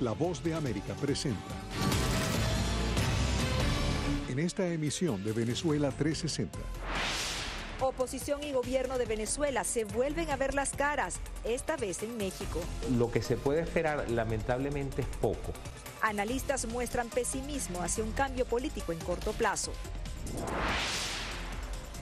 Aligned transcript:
La 0.00 0.12
Voz 0.12 0.44
de 0.44 0.54
América 0.54 0.94
presenta. 0.94 1.40
En 4.28 4.38
esta 4.38 4.64
emisión 4.68 5.24
de 5.24 5.32
Venezuela 5.32 5.90
360. 5.90 6.56
Oposición 7.80 8.44
y 8.44 8.52
gobierno 8.52 8.96
de 8.96 9.06
Venezuela 9.06 9.64
se 9.64 9.84
vuelven 9.84 10.30
a 10.30 10.36
ver 10.36 10.54
las 10.54 10.70
caras, 10.70 11.18
esta 11.42 11.76
vez 11.76 12.04
en 12.04 12.16
México. 12.16 12.60
Lo 12.96 13.10
que 13.10 13.22
se 13.22 13.36
puede 13.36 13.62
esperar 13.62 14.08
lamentablemente 14.08 15.02
es 15.02 15.08
poco. 15.20 15.52
Analistas 16.00 16.66
muestran 16.66 17.08
pesimismo 17.08 17.82
hacia 17.82 18.04
un 18.04 18.12
cambio 18.12 18.44
político 18.44 18.92
en 18.92 19.00
corto 19.00 19.32
plazo. 19.32 19.72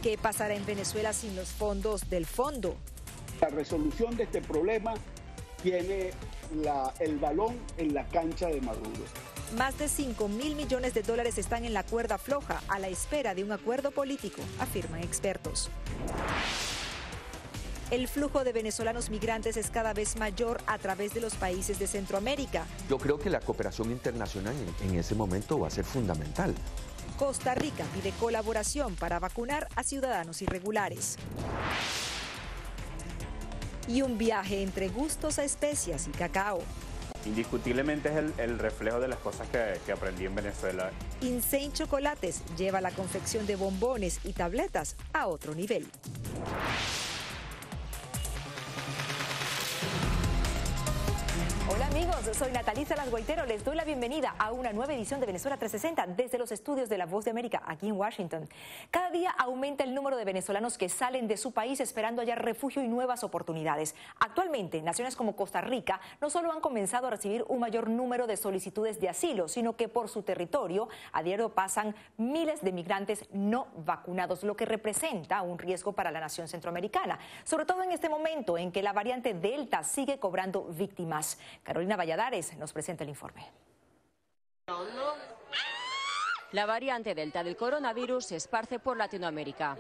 ¿Qué 0.02 0.18
pasará 0.18 0.54
en 0.54 0.66
Venezuela 0.66 1.14
sin 1.14 1.34
los 1.34 1.48
fondos 1.48 2.10
del 2.10 2.26
fondo? 2.26 2.76
La 3.40 3.48
resolución 3.48 4.16
de 4.18 4.24
este 4.24 4.42
problema 4.42 4.92
tiene 5.62 6.10
el 7.00 7.18
balón 7.18 7.56
en 7.76 7.94
la 7.94 8.06
cancha 8.08 8.46
de 8.48 8.60
Maduro. 8.60 8.90
Más 9.56 9.79
de 9.79 9.89
5 9.89 10.29
mil 10.29 10.57
millones 10.57 10.94
de 10.94 11.02
dólares 11.02 11.38
están 11.38 11.64
en 11.64 11.72
la 11.72 11.84
cuerda 11.84 12.18
floja 12.18 12.62
a 12.68 12.79
la 12.79 12.88
espera 12.88 13.34
de 13.34 13.44
un 13.44 13.52
acuerdo 13.52 13.90
político, 13.90 14.43
afirman 14.58 15.02
expertos. 15.02 15.71
El 17.93 18.08
flujo 18.08 18.43
de 18.43 18.52
venezolanos 18.52 19.11
migrantes 19.11 19.57
es 19.57 19.71
cada 19.71 19.93
vez 19.93 20.16
mayor 20.16 20.61
a 20.66 20.76
través 20.79 21.14
de 21.14 21.21
los 21.21 21.35
países 21.36 21.79
de 21.79 21.86
Centroamérica. 21.86 22.66
Yo 22.88 22.99
creo 22.99 23.18
que 23.21 23.30
la 23.30 23.38
cooperación 23.38 23.93
internacional 23.93 24.54
en, 24.82 24.90
en 24.90 24.99
ese 24.99 25.14
momento 25.14 25.60
va 25.60 25.68
a 25.68 25.71
ser 25.71 25.85
fundamental. 25.85 26.52
Costa 27.16 27.54
Rica 27.54 27.85
pide 27.94 28.10
colaboración 28.18 28.96
para 28.96 29.21
vacunar 29.21 29.68
a 29.76 29.85
ciudadanos 29.85 30.43
irregulares 30.43 31.16
y 33.89 34.03
un 34.03 34.19
viaje 34.19 34.62
entre 34.62 34.89
gustos 34.89 35.39
a 35.39 35.45
especias 35.45 36.08
y 36.08 36.11
cacao. 36.11 36.61
Indiscutiblemente 37.25 38.08
es 38.08 38.39
el, 38.39 38.58
reflejo 38.58 39.00
de 39.00 39.08
las 39.08 39.19
cosas 39.19 39.48
que, 39.48 39.81
que 39.84 39.92
aprendí 39.92 40.27
en 40.27 40.34
Venezuela. 40.34 40.91
Insane 41.20 41.72
Chocolates 41.72 42.42
lleva 42.56 42.80
la 42.80 42.92
confección 42.92 43.47
de 43.47 43.56
bombones 43.56 44.20
y 44.25 44.33
tabletas 44.33 44.97
a 45.12 45.27
otro 45.27 45.55
nivel. 45.55 45.86
Soy 52.34 52.50
Natalisa 52.50 52.96
Las 52.96 53.08
Les 53.46 53.64
doy 53.64 53.77
la 53.77 53.84
bienvenida 53.84 54.34
a 54.38 54.50
una 54.50 54.72
nueva 54.72 54.94
edición 54.94 55.20
de 55.20 55.27
Venezuela 55.27 55.56
360 55.56 56.14
desde 56.16 56.38
los 56.38 56.50
estudios 56.50 56.88
de 56.88 56.98
La 56.98 57.06
Voz 57.06 57.24
de 57.24 57.30
América 57.30 57.62
aquí 57.64 57.88
en 57.88 57.96
Washington. 57.96 58.48
Cada 58.91 59.10
día 59.10 59.30
aumenta 59.30 59.84
el 59.84 59.94
número 59.94 60.16
de 60.16 60.24
venezolanos 60.24 60.77
que 60.77 60.88
salen 60.88 61.28
de 61.28 61.36
su 61.36 61.52
país 61.52 61.78
esperando 61.78 62.22
hallar 62.22 62.44
refugio 62.44 62.82
y 62.82 62.88
nuevas 62.88 63.22
oportunidades. 63.22 63.94
Actualmente, 64.19 64.82
naciones 64.82 65.14
como 65.14 65.36
Costa 65.36 65.60
Rica 65.60 66.00
no 66.20 66.28
solo 66.28 66.50
han 66.50 66.60
comenzado 66.60 67.06
a 67.06 67.10
recibir 67.10 67.44
un 67.48 67.60
mayor 67.60 67.88
número 67.88 68.27
de 68.27 68.36
solicitudes 68.36 69.00
de 69.00 69.08
asilo, 69.08 69.47
sino 69.47 69.77
que 69.77 69.88
por 69.88 70.08
su 70.08 70.22
territorio 70.22 70.88
a 71.12 71.22
diario 71.22 71.50
pasan 71.50 71.94
miles 72.16 72.60
de 72.60 72.72
migrantes 72.72 73.27
no 73.30 73.69
vacunados, 73.77 74.42
lo 74.42 74.56
que 74.56 74.64
representa 74.64 75.42
un 75.42 75.58
riesgo 75.58 75.92
para 75.92 76.10
la 76.10 76.20
nación 76.20 76.48
centroamericana, 76.48 77.19
sobre 77.44 77.66
todo 77.66 77.82
en 77.82 77.92
este 77.92 78.08
momento 78.08 78.58
en 78.58 78.72
que 78.72 78.82
la 78.82 78.92
variante 78.92 79.34
Delta 79.34 79.84
sigue 79.84 80.19
cobrando 80.19 80.64
víctimas. 80.64 81.38
Carolina 81.62 81.97
Valladares 82.17 82.56
nos 82.56 82.72
presenta 82.72 83.05
el 83.05 83.11
informe. 83.11 83.45
La 86.53 86.64
variante 86.64 87.14
Delta 87.14 87.45
del 87.45 87.56
coronavirus 87.56 88.25
se 88.25 88.36
esparce 88.36 88.78
por 88.78 88.97
Latinoamérica. 88.97 89.77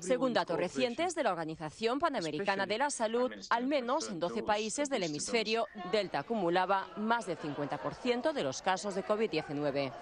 Según 0.00 0.32
datos 0.32 0.56
recientes 0.56 1.14
de 1.14 1.24
la 1.24 1.30
Organización 1.30 1.98
Panamericana 1.98 2.64
de 2.64 2.78
la 2.78 2.88
Salud, 2.88 3.30
al 3.50 3.66
menos 3.66 4.08
en 4.08 4.18
12 4.18 4.42
países 4.44 4.88
del 4.88 5.02
hemisferio, 5.02 5.66
Delta 5.92 6.20
acumulaba 6.20 6.88
más 6.96 7.26
del 7.26 7.38
50% 7.38 8.32
de 8.32 8.44
los 8.44 8.62
casos 8.62 8.94
de 8.94 9.04
COVID-19. 9.04 9.92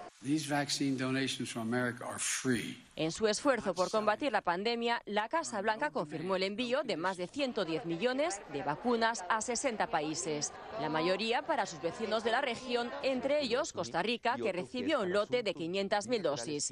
En 2.95 3.11
su 3.11 3.27
esfuerzo 3.27 3.75
por 3.75 3.91
combatir 3.91 4.31
la 4.31 4.41
pandemia, 4.41 5.01
la 5.05 5.29
Casa 5.29 5.61
Blanca 5.61 5.91
confirmó 5.91 6.35
el 6.35 6.41
envío 6.41 6.81
de 6.83 6.97
más 6.97 7.17
de 7.17 7.27
110 7.27 7.85
millones 7.85 8.41
de 8.51 8.63
vacunas 8.63 9.23
a 9.29 9.39
60 9.39 9.87
países, 9.87 10.51
la 10.81 10.89
mayoría 10.89 11.43
para 11.43 11.67
sus 11.67 11.79
vecinos 11.79 12.23
de 12.23 12.31
la 12.31 12.41
región, 12.41 12.89
entre 13.03 13.41
ellos 13.41 13.71
Costa 13.71 14.01
Rica, 14.01 14.35
que 14.35 14.51
recibió 14.51 15.01
un 15.01 15.13
lote 15.13 15.43
de 15.43 15.53
500.000 15.53 16.21
dosis. 16.21 16.71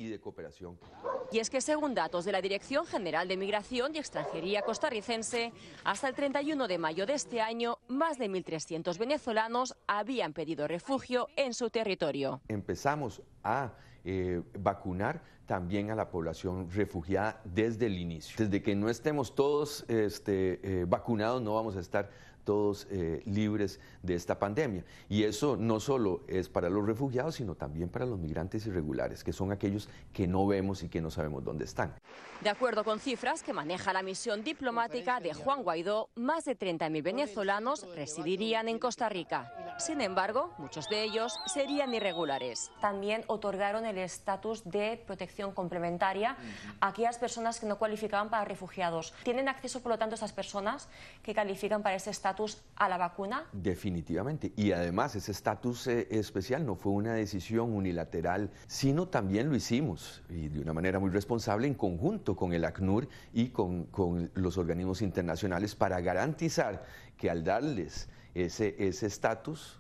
Y 1.31 1.39
es 1.39 1.49
que 1.51 1.61
según 1.61 1.93
datos 1.93 2.25
de 2.25 2.31
la 2.31 2.41
Dirección 2.41 2.87
General 2.87 3.27
de 3.27 3.37
Migración 3.37 3.93
y 3.93 3.99
Extranjería 3.99 4.63
costarricense, 4.63 5.53
hasta 5.83 6.07
el 6.07 6.15
31 6.15 6.67
de 6.67 6.77
mayo 6.79 7.05
de 7.05 7.13
este 7.13 7.39
año, 7.39 7.77
más 7.87 8.17
de 8.17 8.29
1.300 8.29 8.97
venezolanos 8.97 9.75
habían 9.85 10.33
pedido 10.33 10.67
refugio 10.67 11.27
en 11.35 11.53
su 11.53 11.69
territorio. 11.69 12.41
Empezamos 12.47 13.21
a 13.45 13.73
eh, 14.03 14.41
vacunar 14.59 15.21
también 15.45 15.91
a 15.91 15.95
la 15.95 16.09
población 16.09 16.69
refugiada 16.71 17.39
desde 17.45 17.85
el 17.85 17.97
inicio. 17.97 18.35
Desde 18.37 18.61
que 18.61 18.75
no 18.75 18.89
estemos 18.89 19.35
todos 19.35 19.85
este, 19.87 20.59
eh, 20.63 20.85
vacunados, 20.85 21.41
no 21.41 21.53
vamos 21.53 21.75
a 21.75 21.79
estar 21.79 22.09
todos 22.45 22.87
eh, 22.89 23.21
libres 23.25 23.79
de 24.03 24.15
esta 24.15 24.39
pandemia. 24.39 24.85
Y 25.09 25.23
eso 25.23 25.57
no 25.57 25.79
solo 25.79 26.21
es 26.27 26.47
para 26.47 26.69
los 26.69 26.85
refugiados, 26.85 27.35
sino 27.35 27.55
también 27.55 27.89
para 27.89 28.05
los 28.05 28.19
migrantes 28.19 28.65
irregulares, 28.67 29.23
que 29.23 29.33
son 29.33 29.51
aquellos 29.51 29.89
que 30.13 30.27
no 30.27 30.47
vemos 30.47 30.83
y 30.83 30.89
que 30.89 31.01
no 31.01 31.11
sabemos 31.11 31.43
dónde 31.43 31.65
están. 31.65 31.95
De 32.41 32.49
acuerdo 32.49 32.83
con 32.83 32.99
cifras 32.99 33.43
que 33.43 33.53
maneja 33.53 33.93
la 33.93 34.03
misión 34.03 34.43
diplomática 34.43 35.19
de 35.19 35.33
Juan 35.33 35.63
Guaidó, 35.63 36.09
más 36.15 36.45
de 36.45 36.57
30.000 36.57 37.01
venezolanos 37.01 37.87
residirían 37.95 38.67
en 38.67 38.77
Costa 38.77 39.09
Rica. 39.09 39.51
Sin 39.79 39.99
embargo, 40.01 40.53
muchos 40.57 40.87
de 40.89 41.03
ellos 41.03 41.33
serían 41.47 41.93
irregulares. 41.93 42.71
También 42.81 43.23
otorgaron 43.27 43.85
el 43.85 43.97
estatus 43.97 44.63
de 44.63 45.01
protección 45.07 45.53
complementaria 45.53 46.37
a 46.79 46.89
aquellas 46.89 47.17
personas 47.17 47.59
que 47.59 47.65
no 47.65 47.77
cualificaban 47.77 48.29
para 48.29 48.45
refugiados. 48.45 49.13
¿Tienen 49.23 49.49
acceso, 49.49 49.81
por 49.81 49.93
lo 49.93 49.97
tanto, 49.97 50.15
esas 50.15 50.33
personas 50.33 50.87
que 51.23 51.33
califican 51.33 51.81
para 51.81 51.95
ese 51.95 52.11
estatus 52.11 52.34
a 52.75 52.89
la 52.89 52.97
vacuna? 52.97 53.45
Definitivamente. 53.51 54.51
Y 54.55 54.71
además, 54.71 55.15
ese 55.15 55.31
estatus 55.31 55.87
eh, 55.87 56.07
especial 56.11 56.65
no 56.65 56.75
fue 56.75 56.91
una 56.91 57.13
decisión 57.13 57.73
unilateral, 57.73 58.51
sino 58.67 59.07
también 59.07 59.49
lo 59.49 59.55
hicimos, 59.55 60.21
de 60.29 60.59
una 60.59 60.73
manera 60.73 60.99
muy 60.99 61.09
responsable, 61.09 61.67
en 61.67 61.73
conjunto 61.73 62.35
con 62.35 62.53
el 62.53 62.65
ACNUR 62.65 63.07
y 63.33 63.49
con, 63.49 63.85
con 63.85 64.31
los 64.33 64.57
organismos 64.57 65.01
internacionales 65.01 65.75
para 65.75 65.99
garantizar 66.01 66.83
que 67.17 67.29
al 67.29 67.43
darles 67.43 68.09
ese 68.33 69.05
estatus, 69.05 69.79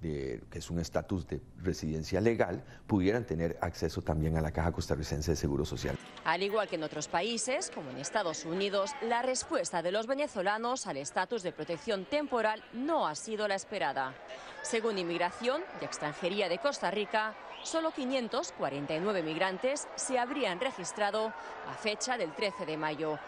que 0.00 0.40
es 0.52 0.70
un 0.70 0.78
estatus 0.78 1.26
de 1.26 1.40
residencia 1.62 2.20
legal, 2.20 2.64
pudieran 2.86 3.24
tener 3.24 3.58
acceso 3.60 4.02
también 4.02 4.36
a 4.36 4.40
la 4.40 4.52
Caja 4.52 4.72
Costarricense 4.72 5.32
de 5.32 5.36
Seguro 5.36 5.64
Social. 5.64 5.96
Al 6.24 6.42
igual 6.42 6.68
que 6.68 6.76
en 6.76 6.82
otros 6.82 7.08
países, 7.08 7.70
como 7.74 7.90
en 7.90 7.98
Estados 7.98 8.44
Unidos, 8.44 8.90
la 9.02 9.22
respuesta 9.22 9.82
de 9.82 9.92
los 9.92 10.06
venezolanos 10.06 10.86
al 10.86 10.96
estatus 10.96 11.42
de 11.42 11.52
protección 11.52 12.04
temporal 12.04 12.62
no 12.72 13.06
ha 13.06 13.14
sido 13.14 13.48
la 13.48 13.54
esperada. 13.54 14.14
Según 14.62 14.98
Inmigración 14.98 15.62
y 15.80 15.84
Extranjería 15.84 16.48
de 16.48 16.58
Costa 16.58 16.90
Rica, 16.90 17.34
solo 17.62 17.90
549 17.90 19.22
migrantes 19.22 19.88
se 19.96 20.18
habrían 20.18 20.60
registrado 20.60 21.32
a 21.68 21.74
fecha 21.74 22.16
del 22.16 22.32
13 22.32 22.66
de 22.66 22.76
mayo. 22.76 23.18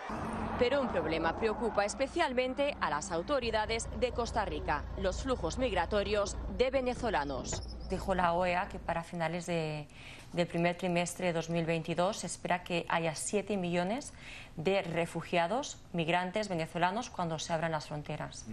Pero 0.60 0.82
un 0.82 0.88
problema 0.88 1.38
preocupa 1.38 1.86
especialmente 1.86 2.76
a 2.82 2.90
las 2.90 3.12
autoridades 3.12 3.88
de 3.98 4.12
Costa 4.12 4.44
Rica, 4.44 4.84
los 4.98 5.22
flujos 5.22 5.56
migratorios 5.56 6.36
de 6.58 6.70
venezolanos. 6.70 7.62
Dijo 7.88 8.14
la 8.14 8.34
OEA 8.34 8.68
que 8.68 8.78
para 8.78 9.02
finales 9.02 9.46
del 9.46 10.46
primer 10.48 10.76
trimestre 10.76 11.28
de 11.28 11.32
2022 11.32 12.18
se 12.18 12.26
espera 12.26 12.62
que 12.62 12.84
haya 12.90 13.14
7 13.14 13.56
millones 13.56 14.12
de 14.56 14.82
refugiados, 14.82 15.78
migrantes 15.94 16.50
venezolanos 16.50 17.08
cuando 17.08 17.38
se 17.38 17.54
abran 17.54 17.72
las 17.72 17.86
fronteras 17.86 18.44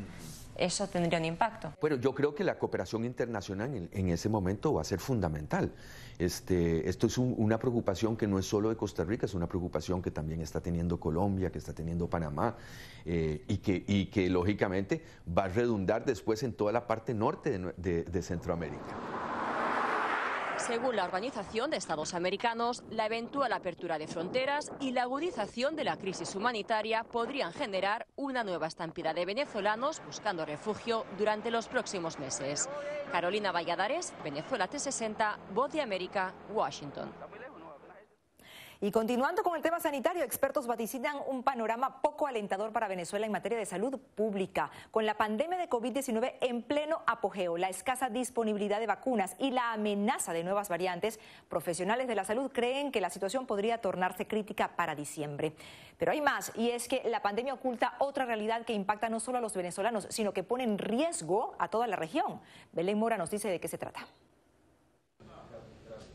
eso 0.58 0.88
tendría 0.88 1.20
un 1.20 1.26
impacto. 1.26 1.74
Bueno, 1.80 1.98
yo 1.98 2.14
creo 2.14 2.34
que 2.34 2.44
la 2.44 2.58
cooperación 2.58 3.06
internacional 3.06 3.90
en, 3.92 4.10
ese 4.10 4.30
momento 4.30 4.74
va 4.74 4.82
a 4.82 4.84
ser 4.84 5.00
fundamental. 5.00 5.72
Este, 6.20 6.90
esto 6.90 7.08
es 7.08 7.18
una 7.18 7.60
preocupación 7.60 8.18
que 8.18 8.28
no 8.28 8.40
es 8.40 8.46
solo 8.46 8.70
de 8.70 8.76
Costa 8.76 9.04
Rica, 9.04 9.26
es 9.26 9.34
una 9.34 9.48
preocupación 9.48 10.02
que 10.02 10.12
también 10.12 10.42
está 10.42 10.62
teniendo 10.62 11.00
Colombia, 11.00 11.52
que 11.52 11.60
está 11.60 11.74
teniendo 11.74 12.10
Panamá 12.10 12.56
eh, 13.06 13.44
y, 13.48 13.58
que, 13.58 13.84
y 13.88 14.08
que 14.08 14.30
lógicamente 14.30 15.04
va 15.38 15.46
a 15.46 15.48
redundar 15.48 16.06
después 16.06 16.42
en 16.44 16.54
toda 16.54 16.72
la 16.72 16.88
parte 16.88 17.14
norte 17.14 17.60
de 17.78 18.22
Centroamérica. 18.22 19.37
Según 20.58 20.96
la 20.96 21.06
Organización 21.06 21.70
de 21.70 21.78
Estados 21.78 22.16
Americanos, 22.16 22.84
la 22.90 23.06
eventual 23.06 23.54
apertura 23.54 23.98
de 24.00 24.08
fronteras 24.08 24.72
y 24.80 24.92
la 24.92 25.04
agudización 25.04 25.76
de 25.76 25.84
la 25.84 25.98
crisis 25.98 26.36
humanitaria 26.36 27.04
podrían 27.04 27.54
generar 27.54 28.08
una 28.16 28.44
nueva 28.44 28.68
estampida 28.68 29.14
de 29.14 29.26
venezolanos 29.26 30.02
buscando 30.06 30.46
refugio 30.46 31.06
durante 31.18 31.52
los 31.52 31.68
próximos 31.68 32.18
meses. 32.18 32.68
Carolina 33.12 33.52
Valladares, 33.52 34.14
Venezuela 34.24 34.68
T60, 34.70 35.38
Voz 35.54 35.72
de 35.72 35.82
América, 35.82 36.34
Washington. 36.52 37.27
Y 38.80 38.92
continuando 38.92 39.42
con 39.42 39.56
el 39.56 39.64
tema 39.64 39.80
sanitario, 39.80 40.24
expertos 40.24 40.68
vaticinan 40.68 41.18
un 41.28 41.42
panorama 41.42 42.00
poco 42.00 42.28
alentador 42.28 42.72
para 42.72 42.88
Venezuela 42.88 43.26
en 43.26 43.32
materia 43.32 43.58
de 43.58 43.66
salud 43.66 44.00
pública. 44.14 44.70
Con 44.92 45.08
la 45.08 45.16
pandemia 45.16 45.58
de 45.58 45.68
COVID-19 45.68 46.36
en 46.42 46.62
pleno 46.62 47.02
apogeo, 47.08 47.58
la 47.58 47.70
escasa 47.70 48.10
disponibilidad 48.10 48.80
de 48.80 48.86
vacunas 48.86 49.36
y 49.40 49.50
la 49.50 49.74
amenaza 49.74 50.32
de 50.32 50.44
nuevas 50.44 50.70
variantes, 50.70 51.20
profesionales 51.50 52.08
de 52.08 52.14
la 52.14 52.24
salud 52.24 52.52
creen 52.52 52.92
que 52.92 53.02
la 53.02 53.10
situación 53.10 53.48
podría 53.48 53.80
tornarse 53.80 54.28
crítica 54.28 54.76
para 54.76 54.94
diciembre. 54.94 55.54
Pero 55.98 56.12
hay 56.12 56.22
más, 56.22 56.52
y 56.56 56.70
es 56.70 56.88
que 56.88 57.02
la 57.10 57.24
pandemia 57.24 57.56
oculta 57.56 57.96
otra 57.98 58.26
realidad 58.26 58.64
que 58.64 58.74
impacta 58.74 59.10
no 59.10 59.20
solo 59.20 59.40
a 59.40 59.42
los 59.42 59.56
venezolanos, 59.56 60.06
sino 60.12 60.34
que 60.34 60.44
pone 60.44 60.64
en 60.64 60.78
riesgo 60.78 61.56
a 61.58 61.70
toda 61.70 61.88
la 61.88 61.96
región. 61.96 62.42
Belén 62.74 63.00
Mora 63.00 63.18
nos 63.18 63.32
dice 63.32 63.50
de 63.50 63.60
qué 63.60 63.68
se 63.68 63.80
trata. 63.80 64.06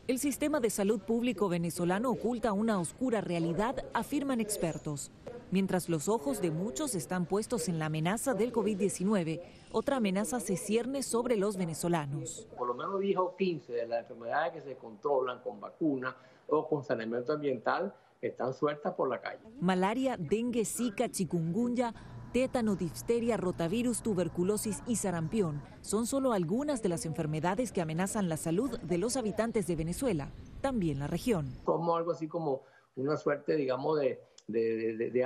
El 0.05 0.19
sistema 0.19 0.59
de 0.59 0.69
salud 0.69 0.99
público 0.99 1.47
venezolano 1.47 2.09
oculta 2.09 2.51
una 2.51 2.77
oscura 2.77 3.21
realidad, 3.21 3.85
afirman 3.93 4.41
expertos. 4.41 5.11
Mientras 5.49 5.87
los 5.87 6.09
ojos 6.09 6.41
de 6.41 6.51
muchos 6.51 6.93
están 6.93 7.25
puestos 7.25 7.69
en 7.69 7.79
la 7.79 7.85
amenaza 7.85 8.33
del 8.33 8.51
COVID-19, 8.51 9.41
otra 9.71 9.97
amenaza 9.97 10.41
se 10.41 10.57
cierne 10.57 11.03
sobre 11.03 11.37
los 11.37 11.55
venezolanos. 11.55 12.49
Por 12.57 12.67
lo 12.67 12.73
menos 12.73 12.99
10 12.99 13.17
o 13.17 13.33
15 13.37 13.71
de 13.71 13.87
las 13.87 14.01
enfermedades 14.01 14.51
que 14.51 14.61
se 14.69 14.75
controlan 14.75 15.39
con 15.39 15.61
vacuna 15.61 16.17
o 16.49 16.67
con 16.67 16.83
saneamiento 16.83 17.31
ambiental 17.31 17.95
están 18.21 18.53
sueltas 18.53 18.93
por 18.95 19.07
la 19.07 19.21
calle. 19.21 19.39
Malaria, 19.61 20.17
dengue, 20.17 20.65
zika, 20.65 21.07
chikungunya 21.07 21.93
tétano, 22.33 22.75
difteria, 22.75 23.37
rotavirus, 23.37 24.01
tuberculosis 24.01 24.81
y 24.87 24.95
sarampión 24.95 25.61
son 25.81 26.07
solo 26.07 26.33
algunas 26.33 26.81
de 26.81 26.89
las 26.89 27.05
enfermedades 27.05 27.71
que 27.71 27.81
amenazan 27.81 28.27
la 28.27 28.37
salud 28.37 28.79
de 28.79 28.97
los 28.97 29.15
habitantes 29.17 29.67
de 29.67 29.75
Venezuela, 29.75 30.31
también 30.59 30.97
la 30.97 31.05
región. 31.05 31.55
Como 31.63 31.95
algo 31.95 32.11
así 32.11 32.27
como 32.27 32.63
una 32.95 33.17
suerte, 33.17 33.55
digamos, 33.55 33.99
de, 33.99 34.19
de, 34.47 35.25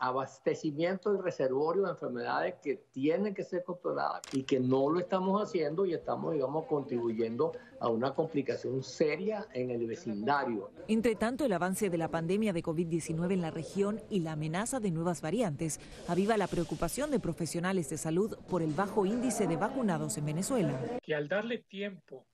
abastecimiento 0.00 1.12
del 1.12 1.22
reservorio 1.22 1.84
de 1.84 1.90
enfermedades 1.90 2.54
que 2.62 2.76
tienen 2.92 3.34
que 3.34 3.44
ser 3.44 3.64
controladas 3.64 4.22
y 4.32 4.42
que 4.42 4.58
no 4.58 4.90
lo 4.90 4.98
estamos 4.98 5.40
haciendo 5.42 5.86
y 5.86 5.94
estamos, 5.94 6.32
digamos, 6.32 6.66
contribuyendo 6.66 7.52
a 7.78 7.88
una 7.88 8.14
complicación 8.14 8.82
seria 8.82 9.46
en 9.52 9.70
el 9.70 9.86
vecindario. 9.86 10.70
Entre 10.88 11.14
tanto, 11.14 11.44
el 11.44 11.52
avance 11.52 11.88
de 11.90 11.98
la 11.98 12.08
pandemia 12.08 12.52
de 12.52 12.62
COVID-19 12.62 13.32
en 13.32 13.40
la 13.40 13.50
región 13.50 14.00
y 14.10 14.20
la 14.20 14.32
amenaza 14.32 14.80
de 14.80 14.90
nuevas 14.90 15.22
variantes 15.22 15.80
aviva 16.08 16.36
la 16.36 16.48
preocupación 16.48 17.10
de 17.10 17.20
profesionales 17.20 17.88
de 17.88 17.98
salud 17.98 18.36
por 18.48 18.62
el 18.62 18.74
bajo 18.74 19.06
índice 19.06 19.46
de 19.46 19.56
vacunados 19.56 20.18
en 20.18 20.26
Venezuela. 20.26 20.78
Que 21.02 21.14
al 21.14 21.28
darle 21.28 21.58
tiempo 21.58 22.26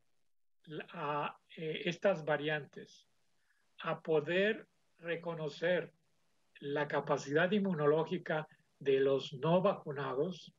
a 0.93 1.39
eh, 1.57 1.83
estas 1.85 2.25
variantes 2.25 3.07
a 3.83 4.01
poder 4.01 4.67
reconocer 4.99 5.93
la 6.61 6.89
capacidad 6.89 7.51
inmunológica 7.51 8.47
de 8.79 9.01
los 9.01 9.33
no 9.35 9.63
vacunados 9.63 10.53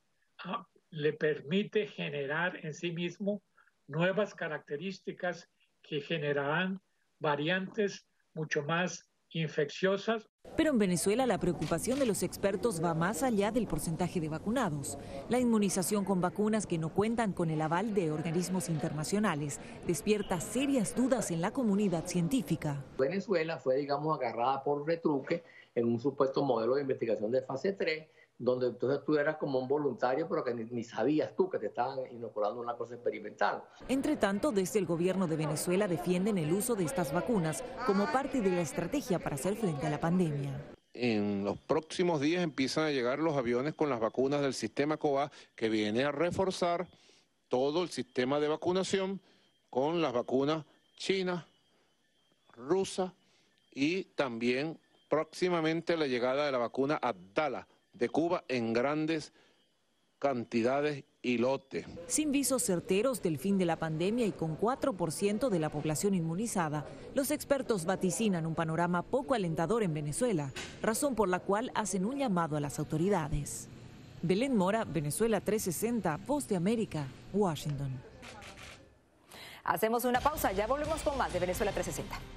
ah, 0.43 0.65
le 0.89 1.13
permite 1.13 1.87
generar 1.87 2.65
en 2.65 2.73
sí 2.73 2.91
mismo 2.91 3.41
nuevas 3.87 4.33
características 4.33 5.49
que 5.81 6.01
generarán 6.01 6.81
variantes 7.19 8.05
mucho 8.33 8.63
más 8.63 9.09
infecciosas. 9.31 10.29
Pero 10.55 10.71
en 10.71 10.79
Venezuela 10.79 11.25
la 11.25 11.39
preocupación 11.39 11.99
de 11.99 12.05
los 12.05 12.23
expertos 12.23 12.81
va 12.83 12.93
más 12.93 13.23
allá 13.23 13.51
del 13.51 13.67
porcentaje 13.67 14.21
de 14.21 14.29
vacunados. 14.29 14.97
La 15.29 15.39
inmunización 15.39 16.05
con 16.05 16.21
vacunas 16.21 16.65
que 16.65 16.77
no 16.77 16.93
cuentan 16.93 17.33
con 17.33 17.49
el 17.49 17.61
aval 17.61 17.93
de 17.93 18.11
organismos 18.11 18.69
internacionales 18.69 19.59
despierta 19.85 20.39
serias 20.39 20.95
dudas 20.95 21.31
en 21.31 21.41
la 21.41 21.51
comunidad 21.51 22.05
científica. 22.05 22.83
Venezuela 22.97 23.57
fue, 23.57 23.75
digamos, 23.75 24.17
agarrada 24.17 24.63
por 24.63 24.87
retruque 24.87 25.43
en 25.77 25.85
un 25.85 25.99
supuesto 25.99 26.43
modelo 26.43 26.73
de 26.73 26.81
investigación 26.81 27.29
de 27.29 27.43
fase 27.43 27.73
3, 27.73 28.07
donde 28.39 28.65
entonces 28.65 29.05
tú 29.05 29.15
eras 29.15 29.37
como 29.37 29.59
un 29.59 29.67
voluntario, 29.67 30.27
pero 30.27 30.43
que 30.43 30.55
ni, 30.55 30.83
sabías 30.83 31.35
tú 31.35 31.51
que 31.51 31.59
te 31.59 31.67
estaban 31.67 31.99
inoculando 32.11 32.59
una 32.59 32.75
cosa 32.75 32.95
experimental. 32.95 33.63
Entre 33.87 34.17
tanto, 34.17 34.51
desde 34.51 34.79
el 34.79 34.87
gobierno 34.87 35.27
de 35.27 35.35
Venezuela 35.35 35.87
defienden 35.87 36.39
el 36.39 36.51
uso 36.51 36.73
de 36.73 36.83
estas 36.83 37.13
vacunas 37.13 37.63
como 37.85 38.11
parte 38.11 38.41
de 38.41 38.49
la 38.49 38.61
estrategia 38.61 39.19
para 39.19 39.35
hacer 39.35 39.55
frente 39.55 39.85
a 39.85 39.91
la 39.91 39.99
pandemia. 39.99 40.73
En 40.95 41.43
los 41.43 41.59
próximos 41.59 42.21
días 42.21 42.41
empiezan 42.41 42.85
a 42.85 42.91
llegar 42.91 43.19
los 43.19 43.37
aviones 43.37 43.75
con 43.75 43.91
las 43.91 43.99
vacunas 43.99 44.41
del 44.41 44.55
sistema 44.55 44.97
COVA, 44.97 45.31
que 45.55 45.69
viene 45.69 46.05
a 46.05 46.11
reforzar 46.11 46.87
todo 47.49 47.83
el 47.83 47.89
sistema 47.89 48.39
de 48.39 48.47
vacunación 48.47 49.21
con 49.69 50.01
las 50.01 50.11
vacunas 50.11 50.65
chinas, 50.95 51.45
rusas 52.55 53.11
y 53.75 54.05
también 54.15 54.79
próximamente 55.07 55.97
la 55.97 56.07
llegada 56.07 56.45
de 56.45 56.51
la 56.51 56.57
vacuna 56.57 56.99
Abdala 57.01 57.67
de 57.93 58.09
Cuba 58.09 58.43
en 58.47 58.73
grandes 58.73 59.33
cantidades 60.19 61.03
y 61.21 61.37
lotes. 61.37 61.85
Sin 62.07 62.31
visos 62.31 62.63
certeros 62.63 63.21
del 63.21 63.37
fin 63.37 63.57
de 63.57 63.65
la 63.65 63.75
pandemia 63.75 64.25
y 64.25 64.31
con 64.31 64.57
4% 64.59 65.49
de 65.49 65.59
la 65.59 65.69
población 65.69 66.13
inmunizada, 66.13 66.85
los 67.13 67.31
expertos 67.31 67.85
vaticinan 67.85 68.45
un 68.45 68.55
panorama 68.55 69.03
poco 69.03 69.33
alentador 69.33 69.83
en 69.83 69.93
Venezuela, 69.93 70.51
razón 70.81 71.15
por 71.15 71.29
la 71.29 71.39
cual 71.39 71.71
hacen 71.75 72.05
un 72.05 72.17
llamado 72.17 72.57
a 72.57 72.59
las 72.61 72.79
autoridades. 72.79 73.67
Belén 74.21 74.55
Mora, 74.55 74.83
Venezuela 74.83 75.41
360, 75.41 76.17
Voz 76.25 76.47
de 76.47 76.55
América, 76.55 77.05
Washington. 77.33 77.91
Hacemos 79.63 80.05
una 80.05 80.21
pausa, 80.21 80.51
ya 80.53 80.65
volvemos 80.65 81.01
con 81.01 81.17
más 81.17 81.31
de 81.33 81.39
Venezuela 81.39 81.71
360. 81.71 82.36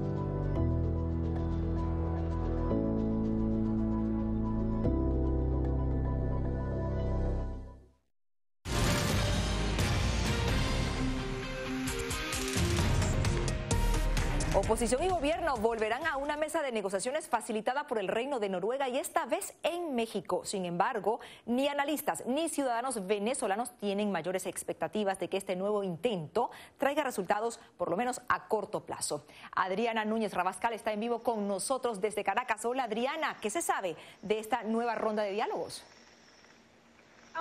Oposición 14.81 15.03
y 15.03 15.09
gobierno 15.09 15.57
volverán 15.57 16.07
a 16.07 16.17
una 16.17 16.37
mesa 16.37 16.63
de 16.63 16.71
negociaciones 16.71 17.29
facilitada 17.29 17.85
por 17.85 17.99
el 17.99 18.07
Reino 18.07 18.39
de 18.39 18.49
Noruega 18.49 18.89
y 18.89 18.97
esta 18.97 19.27
vez 19.27 19.53
en 19.61 19.93
México. 19.93 20.43
Sin 20.43 20.65
embargo, 20.65 21.19
ni 21.45 21.67
analistas 21.67 22.25
ni 22.25 22.49
ciudadanos 22.49 23.05
venezolanos 23.05 23.77
tienen 23.77 24.11
mayores 24.11 24.47
expectativas 24.47 25.19
de 25.19 25.27
que 25.27 25.37
este 25.37 25.55
nuevo 25.55 25.83
intento 25.83 26.49
traiga 26.79 27.03
resultados 27.03 27.59
por 27.77 27.91
lo 27.91 27.95
menos 27.95 28.23
a 28.27 28.47
corto 28.47 28.83
plazo. 28.83 29.23
Adriana 29.55 30.03
Núñez 30.03 30.33
Rabascal 30.33 30.73
está 30.73 30.91
en 30.91 31.01
vivo 31.01 31.21
con 31.21 31.47
nosotros 31.47 32.01
desde 32.01 32.23
Caracas. 32.23 32.65
Hola 32.65 32.85
Adriana, 32.85 33.37
¿qué 33.39 33.51
se 33.51 33.61
sabe 33.61 33.95
de 34.23 34.39
esta 34.39 34.63
nueva 34.63 34.95
ronda 34.95 35.21
de 35.21 35.33
diálogos? 35.33 35.83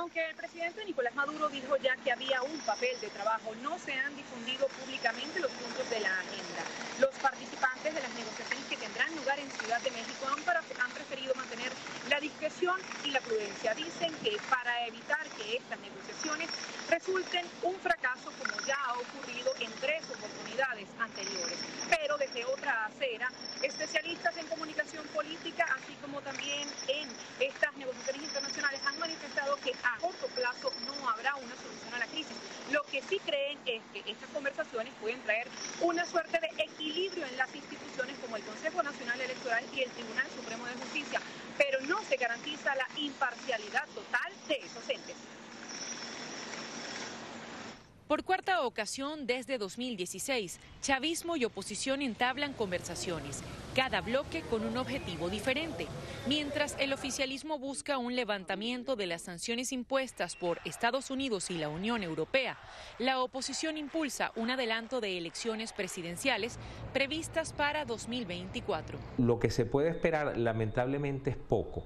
Aunque 0.00 0.30
el 0.30 0.35
presidente 0.35 0.83
Nicolás 0.87 1.14
Maduro 1.14 1.50
dijo 1.50 1.76
ya 1.76 1.95
que 1.97 2.11
había 2.11 2.40
un 2.40 2.59
papel 2.61 2.99
de 3.02 3.09
trabajo, 3.09 3.54
no 3.61 3.78
se 3.78 3.92
han 3.92 4.16
difundido 4.16 4.66
públicamente 4.69 5.40
los 5.40 5.50
puntos 5.50 5.90
de 5.90 6.00
la 6.00 6.09
agenda. 6.09 6.62
Los 7.00 7.14
participantes 7.16 7.95
de 7.95 8.00
las 8.00 8.11
negociaciones 8.14 8.64
que 8.71 8.78
tendrán 8.78 9.14
lugar 9.14 9.38
en 9.38 9.50
Ciudad 9.50 9.78
de 9.83 9.90
México 9.90 10.25
han, 10.25 10.40
han 10.80 10.90
preferido 10.92 11.35
mantener 11.35 11.71
la 12.09 12.19
discreción 12.19 12.80
y 13.04 13.11
la 13.11 13.21
prudencia. 13.21 13.75
Dicen 13.75 14.14
que 14.25 14.38
para 14.49 14.87
evitar 14.87 15.28
que 15.37 15.59
estas 15.59 15.78
negociaciones 15.80 16.49
resulten 16.88 17.45
un 17.61 17.76
fracaso 17.80 18.33
como 18.40 18.57
ya 18.66 18.80
ha 18.83 18.95
ocurrido 18.95 19.52
en 19.61 19.71
tres 19.85 20.02
oportunidades 20.09 20.30
anteriores. 21.00 21.59
Pero 21.88 22.16
desde 22.19 22.45
otra 22.45 22.87
acera, 22.87 23.30
especialistas 23.62 24.37
en 24.37 24.47
comunicación 24.47 25.04
política, 25.09 25.66
así 25.76 25.95
como 26.00 26.21
también 26.23 26.69
en 26.88 27.09
estas 27.40 27.75
negociaciones 27.76 28.23
internacionales, 28.23 28.80
han 28.87 28.99
manifestado 28.99 29.57
que 29.57 29.73
a 29.83 29.99
corto 30.00 30.26
plazo 30.28 30.73
no 30.87 31.09
habrá 31.09 31.35
una 31.37 31.54
solución 31.57 31.95
a 31.95 31.99
la 31.99 32.07
crisis. 32.07 32.37
Lo 32.71 32.83
que 32.85 33.02
sí 33.02 33.19
creen 33.25 33.59
es 33.66 33.83
que 33.92 34.11
estas 34.11 34.28
conversaciones 34.30 34.92
pueden 35.00 35.21
traer 35.23 35.49
una 35.80 36.04
suerte 36.07 36.38
de 36.40 36.62
equilibrio 36.62 37.26
en 37.26 37.37
las 37.37 37.54
instituciones 37.54 38.16
como 38.19 38.37
el 38.37 38.42
Consejo 38.45 38.83
Nacional 38.83 39.21
Electoral 39.21 39.64
y 39.75 39.83
el 39.83 39.90
Tribunal 39.90 40.26
Supremo 40.37 40.66
de 40.66 40.75
Justicia, 40.75 41.21
pero 41.59 41.80
no 41.83 42.02
se 42.04 42.16
garantiza 42.16 42.75
la 42.76 42.87
imparcialidad 42.97 43.87
total 43.95 44.33
de 44.49 44.54
esos 44.54 44.88
entes. 44.88 45.16
Por 48.11 48.25
cuarta 48.25 48.62
ocasión 48.62 49.29
desde 49.29 49.57
2016, 49.57 50.59
chavismo 50.83 51.37
y 51.37 51.45
oposición 51.45 52.02
entablan 52.02 52.55
conversaciones, 52.55 53.40
cada 53.76 54.00
bloque 54.00 54.43
con 54.50 54.67
un 54.67 54.79
objetivo 54.79 55.31
diferente. 55.31 55.87
Mientras 56.26 56.75
el 56.81 56.93
oficialismo 56.93 57.61
busca 57.61 57.99
un 57.99 58.17
levantamiento 58.17 58.97
de 58.97 59.07
las 59.07 59.23
sanciones 59.23 59.71
impuestas 59.71 60.35
por 60.35 60.59
Estados 60.64 61.12
Unidos 61.12 61.52
y 61.52 61.59
la 61.59 61.69
Unión 61.69 62.02
Europea, 62.02 62.59
la 62.99 63.21
oposición 63.21 63.76
impulsa 63.76 64.33
un 64.35 64.50
adelanto 64.50 65.00
de 65.00 65.17
elecciones 65.17 65.73
presidenciales 65.73 66.59
previstas 66.93 67.52
para 67.52 67.85
2024. 67.85 68.99
Lo 69.19 69.38
que 69.38 69.50
se 69.50 69.67
puede 69.67 69.88
esperar 69.88 70.37
lamentablemente 70.37 71.31
es 71.31 71.37
poco. 71.37 71.85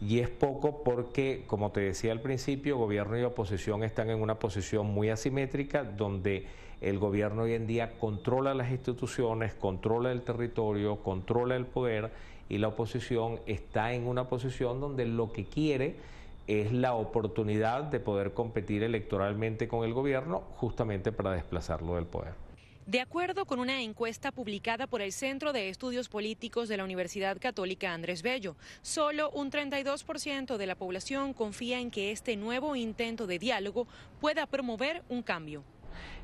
Y 0.00 0.20
es 0.20 0.30
poco 0.30 0.82
porque, 0.82 1.44
como 1.46 1.72
te 1.72 1.80
decía 1.80 2.12
al 2.12 2.20
principio, 2.20 2.78
gobierno 2.78 3.18
y 3.18 3.22
oposición 3.22 3.82
están 3.82 4.08
en 4.08 4.22
una 4.22 4.38
posición 4.38 4.86
muy 4.86 5.10
asimétrica 5.10 5.84
donde 5.84 6.46
el 6.80 6.98
gobierno 6.98 7.42
hoy 7.42 7.52
en 7.52 7.66
día 7.66 7.98
controla 7.98 8.54
las 8.54 8.70
instituciones, 8.70 9.52
controla 9.52 10.10
el 10.12 10.22
territorio, 10.22 10.96
controla 11.02 11.56
el 11.56 11.66
poder 11.66 12.10
y 12.48 12.56
la 12.56 12.68
oposición 12.68 13.40
está 13.44 13.92
en 13.92 14.06
una 14.06 14.28
posición 14.28 14.80
donde 14.80 15.04
lo 15.04 15.32
que 15.32 15.44
quiere 15.44 15.96
es 16.46 16.72
la 16.72 16.94
oportunidad 16.94 17.84
de 17.84 18.00
poder 18.00 18.32
competir 18.32 18.82
electoralmente 18.82 19.68
con 19.68 19.84
el 19.84 19.92
gobierno 19.92 20.42
justamente 20.56 21.12
para 21.12 21.32
desplazarlo 21.32 21.96
del 21.96 22.06
poder. 22.06 22.49
De 22.86 23.00
acuerdo 23.00 23.44
con 23.44 23.60
una 23.60 23.82
encuesta 23.82 24.32
publicada 24.32 24.86
por 24.86 25.00
el 25.00 25.12
Centro 25.12 25.52
de 25.52 25.68
Estudios 25.68 26.08
Políticos 26.08 26.68
de 26.68 26.76
la 26.76 26.84
Universidad 26.84 27.36
Católica 27.38 27.92
Andrés 27.92 28.22
Bello, 28.22 28.56
solo 28.82 29.30
un 29.30 29.50
32% 29.50 30.56
de 30.56 30.66
la 30.66 30.74
población 30.74 31.34
confía 31.34 31.78
en 31.78 31.90
que 31.90 32.10
este 32.10 32.36
nuevo 32.36 32.74
intento 32.74 33.26
de 33.26 33.38
diálogo 33.38 33.86
pueda 34.20 34.46
promover 34.46 35.02
un 35.08 35.22
cambio. 35.22 35.62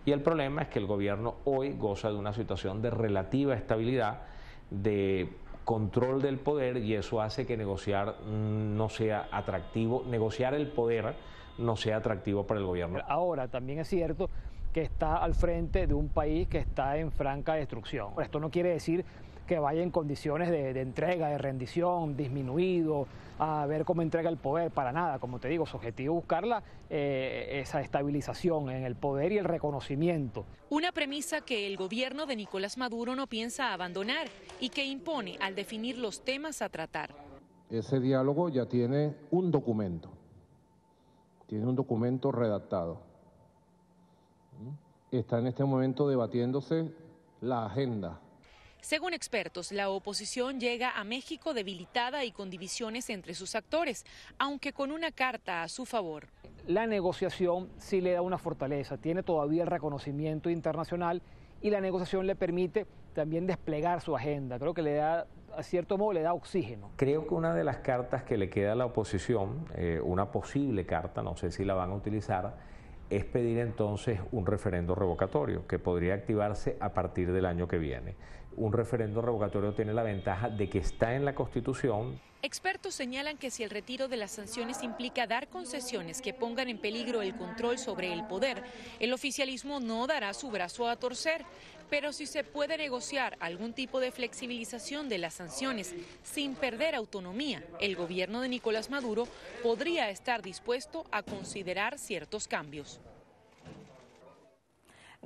Y 0.05 0.13
el 0.13 0.23
problema 0.23 0.63
es 0.63 0.69
que 0.69 0.79
el 0.79 0.87
gobierno 0.87 1.37
hoy 1.45 1.73
goza 1.73 2.09
de 2.09 2.17
una 2.17 2.33
situación 2.33 2.81
de 2.83 2.91
relativa 2.91 3.55
estabilidad, 3.55 4.23
de 4.71 5.29
control 5.65 6.23
del 6.23 6.39
poder 6.39 6.79
y 6.79 6.95
eso 6.95 7.21
hace 7.21 7.47
que 7.47 7.57
negociar 7.57 8.21
no 8.23 8.89
sea 8.89 9.29
atractivo, 9.31 10.05
negociar 10.09 10.55
el 10.55 10.69
poder 10.69 11.15
no 11.59 11.77
sea 11.77 11.99
atractivo 11.99 12.47
para 12.47 12.61
el 12.61 12.67
gobierno. 12.67 13.01
Ahora 13.07 13.49
también 13.49 13.81
es 13.81 13.89
cierto 13.89 14.31
que 14.77 14.83
está 14.83 15.17
al 15.17 15.35
frente 15.35 15.87
de 15.87 15.95
un 15.95 16.11
país 16.11 16.49
que 16.49 16.59
está 16.59 16.99
en 16.99 17.11
franca 17.11 17.55
destrucción. 17.55 18.11
Esto 18.23 18.39
no 18.39 18.51
quiere 18.51 18.69
decir 18.69 19.07
que 19.47 19.59
vaya 19.59 19.83
en 19.83 19.91
condiciones 19.91 20.51
de, 20.51 20.79
entrega, 20.79 21.31
de 21.31 21.39
rendición, 21.39 22.15
disminuido, 22.15 23.07
a 23.39 23.65
ver 23.65 23.87
cómo 23.87 24.03
entrega 24.03 24.29
el 24.29 24.37
poder, 24.37 24.71
para 24.71 24.93
nada. 24.93 25.19
Como 25.19 25.39
te 25.39 25.49
digo, 25.49 25.65
su 25.65 25.79
objetivo 25.79 26.17
es 26.17 26.21
buscar 26.21 26.63
eh, 26.91 27.63
esa 27.63 27.81
estabilización 27.81 28.69
en 28.69 28.85
el 28.85 28.97
poder 28.97 29.33
y 29.33 29.39
el 29.39 29.47
reconocimiento. 29.47 30.45
Una 30.69 30.93
premisa 30.93 31.41
que 31.41 31.67
el 31.67 31.79
gobierno 31.79 32.27
de 32.27 32.37
Nicolás 32.37 32.77
Maduro 32.77 33.17
no 33.17 33.29
piensa 33.29 33.73
abandonar 33.73 34.27
y 34.61 34.69
que 34.69 34.85
impone 34.85 35.39
al 35.41 35.55
definir 35.55 35.97
los 35.97 36.23
temas 36.23 36.61
a 36.61 36.69
tratar. 36.69 37.15
Ese 37.71 37.99
diálogo 37.99 38.51
ya 38.51 38.67
tiene 38.67 39.15
un 39.31 39.51
documento, 39.51 40.11
tiene 41.47 41.65
un 41.65 41.77
documento 41.77 42.31
redactado 42.31 43.16
está 45.11 45.39
en 45.39 45.47
este 45.47 45.65
momento 45.65 46.09
debatiéndose 46.09 46.91
la 47.41 47.67
agenda. 47.67 48.21
Según 48.81 49.15
expertos, 49.15 49.73
la 49.73 49.91
oposición 49.91 50.61
llega 50.61 50.93
a 50.97 51.03
México 51.03 51.55
debilitada 51.55 52.25
y 52.25 52.31
con 52.31 52.51
divisiones 52.51 53.11
entre 53.11 53.35
sus 53.35 53.57
actores, 53.57 54.05
aunque 54.39 54.73
con 54.73 54.93
una 54.93 55.11
carta 55.11 55.65
a 55.65 55.69
su 55.69 55.87
favor. 55.87 56.29
La 56.69 56.87
negociación 56.87 57.69
sí 57.79 58.01
le 58.01 58.13
da 58.13 58.23
una 58.23 58.39
fortaleza, 58.39 58.97
tiene 58.97 59.23
todavía 59.23 59.63
el 59.63 59.69
reconocimiento 59.69 60.51
internacional 60.51 61.21
y 61.63 61.71
la 61.71 61.81
negociación 61.81 62.27
le 62.27 62.37
permite 62.37 62.87
también 63.13 63.47
desplegar 63.47 64.03
su 64.03 64.15
agenda. 64.15 64.59
Creo 64.59 64.75
que 64.75 64.83
le 64.83 64.95
da, 64.95 65.27
a 65.57 65.63
cierto 65.63 65.99
modo, 65.99 66.13
le 66.13 66.23
da 66.23 66.33
oxígeno. 66.33 66.91
Creo 66.97 67.27
que 67.27 67.35
una 67.35 67.55
de 67.55 67.65
las 67.65 67.79
cartas 67.79 68.23
que 68.23 68.37
le 68.37 68.51
queda 68.51 68.73
a 68.73 68.75
la 68.77 68.87
oposición, 68.87 69.67
eh, 69.75 70.01
una 70.01 70.31
posible 70.31 70.87
carta, 70.87 71.23
no 71.23 71.37
sé 71.37 71.51
si 71.51 71.65
la 71.65 71.75
van 71.75 71.91
a 71.91 71.95
utilizar, 71.95 72.55
es 73.11 73.25
pedir 73.25 73.59
entonces 73.59 74.21
un 74.33 74.47
referendo 74.47 74.95
revocatorio 74.95 75.67
que 75.67 75.79
podría 75.79 76.15
activarse 76.15 76.77
a 76.81 76.93
partir 76.93 77.33
del 77.33 77.47
año 77.47 77.69
que 77.69 77.79
viene. 77.79 78.15
Un 78.57 78.73
referendo 78.73 79.21
revocatorio 79.21 79.75
tiene 79.75 79.93
la 79.93 80.03
ventaja 80.03 80.49
de 80.49 80.69
que 80.69 80.79
está 80.79 81.15
en 81.15 81.25
la 81.25 81.35
Constitución. 81.35 82.19
Expertos 82.43 82.95
señalan 82.95 83.37
que 83.39 83.51
si 83.51 83.65
el 83.65 83.71
retiro 83.71 84.09
de 84.09 84.17
las 84.17 84.31
sanciones 84.31 84.83
implica 84.83 85.27
dar 85.27 85.49
concesiones 85.49 86.23
que 86.23 86.33
pongan 86.33 86.69
en 86.69 86.79
peligro 86.79 87.21
el 87.21 87.37
control 87.37 87.79
sobre 87.79 88.13
el 88.13 88.27
poder, 88.27 88.63
el 89.01 89.13
oficialismo 89.13 89.81
no 89.81 90.07
dará 90.07 90.33
su 90.33 90.51
brazo 90.51 90.89
a 90.89 90.97
torcer. 90.97 91.45
Pero 91.91 92.13
si 92.13 92.27
se 92.27 92.45
puede 92.45 92.77
negociar 92.77 93.37
algún 93.41 93.73
tipo 93.73 94.01
de 94.01 94.11
flexibilización 94.11 95.09
de 95.09 95.19
las 95.19 95.35
sanciones 95.35 95.95
sin 96.23 96.55
perder 96.55 96.95
autonomía, 96.95 97.63
el 97.81 97.97
gobierno 97.97 98.41
de 98.41 98.49
Nicolás 98.49 98.91
Maduro 98.91 99.29
podría 99.63 100.11
estar 100.11 100.43
dispuesto 100.43 101.05
a 101.13 101.23
considerar 101.23 101.99
ciertos 101.99 102.49
cambios. 102.49 103.01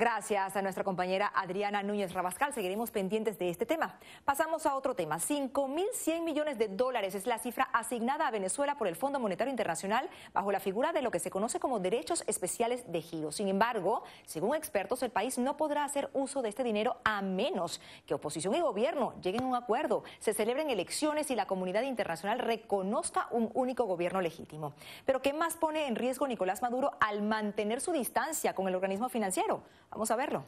Gracias 0.00 0.56
a 0.56 0.62
nuestra 0.62 0.82
compañera 0.82 1.30
Adriana 1.34 1.82
Núñez 1.82 2.14
Rabascal. 2.14 2.54
Seguiremos 2.54 2.90
pendientes 2.90 3.38
de 3.38 3.50
este 3.50 3.66
tema. 3.66 3.98
Pasamos 4.24 4.64
a 4.64 4.74
otro 4.74 4.94
tema. 4.94 5.18
5.100 5.18 6.22
millones 6.22 6.56
de 6.56 6.68
dólares 6.68 7.14
es 7.14 7.26
la 7.26 7.38
cifra 7.38 7.64
asignada 7.64 8.26
a 8.26 8.30
Venezuela 8.30 8.78
por 8.78 8.88
el 8.88 8.96
Fondo 8.96 9.20
Monetario 9.20 9.50
Internacional 9.50 10.08
bajo 10.32 10.52
la 10.52 10.58
figura 10.58 10.94
de 10.94 11.02
lo 11.02 11.10
que 11.10 11.18
se 11.18 11.28
conoce 11.28 11.60
como 11.60 11.80
derechos 11.80 12.24
especiales 12.26 12.90
de 12.90 13.02
giro. 13.02 13.30
Sin 13.30 13.48
embargo, 13.48 14.02
según 14.24 14.56
expertos, 14.56 15.02
el 15.02 15.10
país 15.10 15.36
no 15.36 15.58
podrá 15.58 15.84
hacer 15.84 16.08
uso 16.14 16.40
de 16.40 16.48
este 16.48 16.64
dinero 16.64 16.96
a 17.04 17.20
menos 17.20 17.82
que 18.06 18.14
oposición 18.14 18.54
y 18.54 18.60
gobierno 18.62 19.12
lleguen 19.20 19.42
a 19.42 19.48
un 19.48 19.54
acuerdo, 19.54 20.02
se 20.18 20.32
celebren 20.32 20.70
elecciones 20.70 21.30
y 21.30 21.34
la 21.34 21.46
comunidad 21.46 21.82
internacional 21.82 22.38
reconozca 22.38 23.28
un 23.32 23.50
único 23.52 23.84
gobierno 23.84 24.22
legítimo. 24.22 24.72
Pero 25.04 25.20
¿qué 25.20 25.34
más 25.34 25.58
pone 25.58 25.88
en 25.88 25.94
riesgo 25.94 26.26
Nicolás 26.26 26.62
Maduro 26.62 26.92
al 27.00 27.20
mantener 27.20 27.82
su 27.82 27.92
distancia 27.92 28.54
con 28.54 28.66
el 28.66 28.74
organismo 28.74 29.10
financiero? 29.10 29.62
Vamos 29.90 30.10
a 30.10 30.16
verlo. 30.16 30.44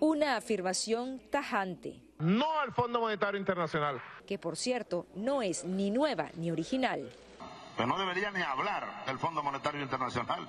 Una 0.00 0.36
afirmación 0.36 1.20
tajante. 1.30 2.00
No 2.18 2.58
al 2.60 2.72
Fondo 2.72 3.00
Monetario 3.00 3.38
Internacional. 3.38 4.00
Que 4.26 4.38
por 4.38 4.56
cierto 4.56 5.06
no 5.14 5.42
es 5.42 5.64
ni 5.64 5.90
nueva 5.90 6.30
ni 6.36 6.50
original. 6.50 7.10
Pero 7.76 7.88
no 7.88 7.98
debería 7.98 8.30
ni 8.30 8.42
hablar 8.42 9.04
del 9.06 9.18
Fondo 9.18 9.42
Monetario 9.42 9.82
Internacional. 9.82 10.48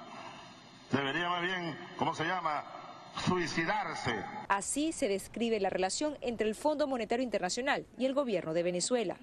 Debería 0.92 1.30
más 1.30 1.42
bien, 1.42 1.78
¿cómo 1.98 2.14
se 2.14 2.26
llama? 2.26 2.64
Suicidarse. 3.26 4.24
Así 4.48 4.92
se 4.92 5.08
describe 5.08 5.60
la 5.60 5.70
relación 5.70 6.18
entre 6.22 6.48
el 6.48 6.56
Fondo 6.56 6.88
Monetario 6.88 7.24
Internacional 7.24 7.86
y 7.98 8.06
el 8.06 8.14
gobierno 8.14 8.54
de 8.54 8.64
Venezuela. 8.64 9.18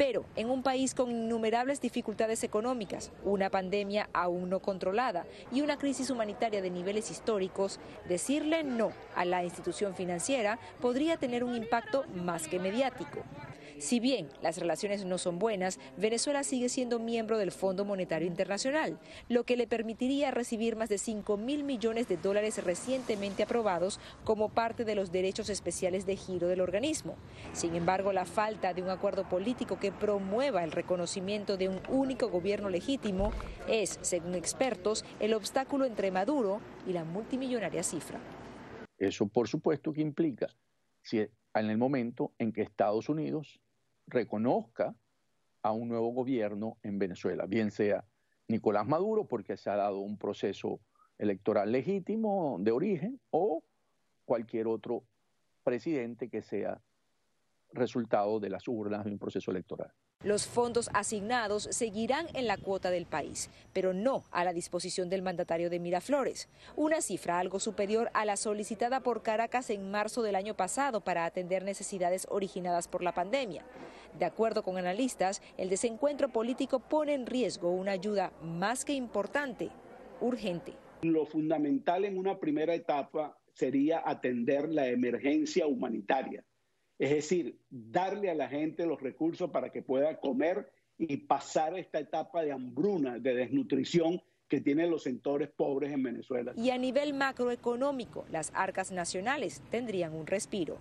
Pero 0.00 0.24
en 0.34 0.48
un 0.48 0.62
país 0.62 0.94
con 0.94 1.10
innumerables 1.10 1.82
dificultades 1.82 2.42
económicas, 2.42 3.12
una 3.22 3.50
pandemia 3.50 4.08
aún 4.14 4.48
no 4.48 4.60
controlada 4.60 5.26
y 5.52 5.60
una 5.60 5.76
crisis 5.76 6.08
humanitaria 6.08 6.62
de 6.62 6.70
niveles 6.70 7.10
históricos, 7.10 7.78
decirle 8.08 8.64
no 8.64 8.92
a 9.14 9.26
la 9.26 9.44
institución 9.44 9.94
financiera 9.94 10.58
podría 10.80 11.18
tener 11.18 11.44
un 11.44 11.54
impacto 11.54 12.06
más 12.14 12.48
que 12.48 12.58
mediático. 12.58 13.18
Si 13.80 13.98
bien 13.98 14.28
las 14.42 14.58
relaciones 14.58 15.06
no 15.06 15.16
son 15.16 15.38
buenas, 15.38 15.80
Venezuela 15.96 16.44
sigue 16.44 16.68
siendo 16.68 16.98
miembro 16.98 17.38
del 17.38 17.50
Fondo 17.50 17.86
Monetario 17.86 18.28
Internacional, 18.28 18.98
lo 19.30 19.44
que 19.44 19.56
le 19.56 19.66
permitiría 19.66 20.30
recibir 20.30 20.76
más 20.76 20.90
de 20.90 20.98
5 20.98 21.38
mil 21.38 21.64
millones 21.64 22.06
de 22.06 22.18
dólares 22.18 22.62
recientemente 22.62 23.42
aprobados 23.42 23.98
como 24.22 24.50
parte 24.50 24.84
de 24.84 24.94
los 24.94 25.12
derechos 25.12 25.48
especiales 25.48 26.04
de 26.04 26.16
giro 26.16 26.46
del 26.46 26.60
organismo. 26.60 27.16
Sin 27.54 27.74
embargo, 27.74 28.12
la 28.12 28.26
falta 28.26 28.74
de 28.74 28.82
un 28.82 28.90
acuerdo 28.90 29.26
político 29.26 29.78
que 29.78 29.92
promueva 29.92 30.62
el 30.62 30.72
reconocimiento 30.72 31.56
de 31.56 31.70
un 31.70 31.80
único 31.88 32.28
gobierno 32.28 32.68
legítimo 32.68 33.32
es, 33.66 33.98
según 34.02 34.34
expertos, 34.34 35.06
el 35.20 35.32
obstáculo 35.32 35.86
entre 35.86 36.10
Maduro 36.10 36.60
y 36.86 36.92
la 36.92 37.04
multimillonaria 37.04 37.82
cifra. 37.82 38.20
Eso, 38.98 39.26
por 39.26 39.48
supuesto, 39.48 39.90
que 39.90 40.02
implica 40.02 40.48
si 41.02 41.20
en 41.54 41.70
el 41.70 41.78
momento 41.78 42.34
en 42.38 42.52
que 42.52 42.60
Estados 42.60 43.08
Unidos 43.08 43.58
reconozca 44.10 44.94
a 45.62 45.72
un 45.72 45.88
nuevo 45.88 46.12
gobierno 46.12 46.78
en 46.82 46.98
Venezuela, 46.98 47.46
bien 47.46 47.70
sea 47.70 48.04
Nicolás 48.48 48.86
Maduro, 48.86 49.26
porque 49.26 49.56
se 49.56 49.70
ha 49.70 49.76
dado 49.76 50.00
un 50.00 50.18
proceso 50.18 50.80
electoral 51.18 51.70
legítimo 51.70 52.56
de 52.60 52.72
origen, 52.72 53.20
o 53.30 53.62
cualquier 54.24 54.66
otro 54.66 55.04
presidente 55.62 56.28
que 56.28 56.42
sea 56.42 56.80
resultado 57.72 58.40
de 58.40 58.50
las 58.50 58.66
urnas 58.66 59.04
de 59.04 59.12
un 59.12 59.18
proceso 59.18 59.50
electoral. 59.50 59.92
Los 60.22 60.46
fondos 60.46 60.90
asignados 60.92 61.62
seguirán 61.70 62.26
en 62.34 62.46
la 62.46 62.58
cuota 62.58 62.90
del 62.90 63.06
país, 63.06 63.48
pero 63.72 63.94
no 63.94 64.24
a 64.30 64.44
la 64.44 64.52
disposición 64.52 65.08
del 65.08 65.22
mandatario 65.22 65.70
de 65.70 65.78
Miraflores, 65.78 66.50
una 66.76 67.00
cifra 67.00 67.38
algo 67.38 67.58
superior 67.58 68.10
a 68.12 68.26
la 68.26 68.36
solicitada 68.36 69.00
por 69.00 69.22
Caracas 69.22 69.70
en 69.70 69.90
marzo 69.90 70.22
del 70.22 70.34
año 70.34 70.54
pasado 70.54 71.00
para 71.00 71.24
atender 71.24 71.64
necesidades 71.64 72.26
originadas 72.28 72.86
por 72.86 73.02
la 73.02 73.14
pandemia. 73.14 73.64
De 74.18 74.24
acuerdo 74.24 74.62
con 74.62 74.76
analistas, 74.76 75.42
el 75.56 75.70
desencuentro 75.70 76.28
político 76.28 76.80
pone 76.80 77.14
en 77.14 77.26
riesgo 77.26 77.70
una 77.70 77.92
ayuda 77.92 78.32
más 78.42 78.84
que 78.84 78.92
importante, 78.92 79.70
urgente. 80.20 80.74
Lo 81.02 81.24
fundamental 81.24 82.04
en 82.04 82.18
una 82.18 82.38
primera 82.38 82.74
etapa 82.74 83.38
sería 83.54 84.02
atender 84.04 84.68
la 84.68 84.86
emergencia 84.88 85.66
humanitaria 85.66 86.44
es 87.00 87.10
decir, 87.10 87.58
darle 87.70 88.30
a 88.30 88.34
la 88.34 88.46
gente 88.46 88.84
los 88.84 89.00
recursos 89.00 89.50
para 89.50 89.70
que 89.70 89.80
pueda 89.80 90.20
comer 90.20 90.70
y 90.98 91.16
pasar 91.16 91.78
esta 91.78 91.98
etapa 91.98 92.42
de 92.42 92.52
hambruna, 92.52 93.18
de 93.18 93.34
desnutrición 93.34 94.20
que 94.48 94.60
tienen 94.60 94.90
los 94.90 95.04
sectores 95.04 95.48
pobres 95.48 95.92
en 95.92 96.02
Venezuela. 96.02 96.52
Y 96.58 96.68
a 96.68 96.76
nivel 96.76 97.14
macroeconómico, 97.14 98.26
las 98.30 98.52
arcas 98.54 98.92
nacionales 98.92 99.62
tendrían 99.70 100.12
un 100.12 100.26
respiro. 100.26 100.76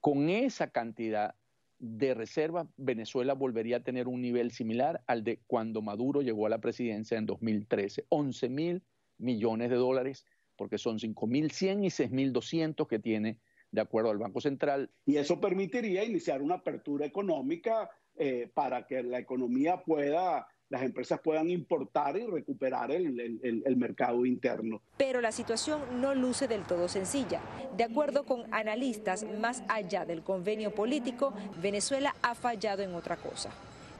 Con 0.00 0.28
esa 0.28 0.70
cantidad 0.70 1.36
de 1.78 2.14
reservas, 2.14 2.66
Venezuela 2.76 3.34
volvería 3.34 3.78
a 3.78 3.84
tener 3.84 4.08
un 4.08 4.20
nivel 4.20 4.50
similar 4.50 5.02
al 5.06 5.22
de 5.24 5.38
cuando 5.46 5.82
Maduro 5.82 6.22
llegó 6.22 6.46
a 6.46 6.50
la 6.50 6.58
presidencia 6.58 7.18
en 7.18 7.26
2013, 7.26 8.06
11 8.08 8.48
mil 8.48 8.82
millones 9.18 9.70
de 9.70 9.76
dólares, 9.76 10.26
porque 10.56 10.78
son 10.78 10.98
5.100 10.98 11.84
y 11.84 11.88
6.200 11.88 12.86
que 12.88 12.98
tiene 12.98 13.38
de 13.70 13.80
acuerdo 13.80 14.10
al 14.10 14.18
Banco 14.18 14.40
Central. 14.40 14.90
Y 15.06 15.16
eso 15.16 15.40
permitiría 15.40 16.04
iniciar 16.04 16.42
una 16.42 16.56
apertura 16.56 17.06
económica 17.06 17.90
eh, 18.16 18.50
para 18.52 18.86
que 18.86 19.02
la 19.02 19.18
economía 19.18 19.82
pueda 19.84 20.48
las 20.70 20.82
empresas 20.82 21.20
puedan 21.20 21.48
importar 21.50 22.16
y 22.16 22.26
recuperar 22.26 22.90
el, 22.90 23.40
el, 23.42 23.76
mercado 23.76 24.26
interno. 24.26 24.82
Pero 24.96 25.20
la 25.20 25.32
situación 25.32 25.80
no 26.00 26.14
luce 26.14 26.46
del 26.46 26.64
todo 26.64 26.88
sencilla. 26.88 27.40
De 27.76 27.84
acuerdo 27.84 28.24
con 28.24 28.52
analistas, 28.52 29.24
más 29.40 29.62
allá 29.68 30.04
del 30.04 30.22
convenio 30.22 30.74
político, 30.74 31.32
Venezuela 31.62 32.14
ha 32.22 32.34
fallado 32.34 32.82
en 32.82 32.94
otra 32.94 33.16
cosa 33.16 33.50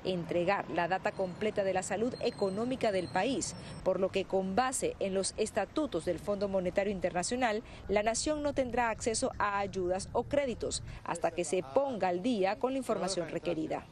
entregar 0.04 0.70
la 0.70 0.88
data 0.88 1.12
completa 1.12 1.64
de 1.64 1.74
la 1.74 1.82
salud 1.82 2.14
económica 2.20 2.92
del 2.92 3.08
país, 3.08 3.54
por 3.84 3.98
lo 3.98 4.10
que 4.10 4.24
con 4.24 4.54
base 4.54 4.94
en 5.00 5.12
los 5.12 5.34
estatutos 5.36 6.04
del 6.04 6.18
Fondo 6.18 6.48
Monetario 6.48 6.92
Internacional, 6.92 7.62
la 7.88 8.02
nación 8.02 8.42
no 8.42 8.54
tendrá 8.54 8.90
acceso 8.90 9.32
a 9.38 9.58
ayudas 9.58 10.08
o 10.12 10.22
créditos 10.24 10.82
hasta 11.04 11.32
que 11.32 11.44
se 11.44 11.62
ponga 11.74 12.08
al 12.08 12.22
día 12.22 12.58
con 12.58 12.72
la 12.72 12.78
información 12.78 13.28
requerida. 13.28 13.84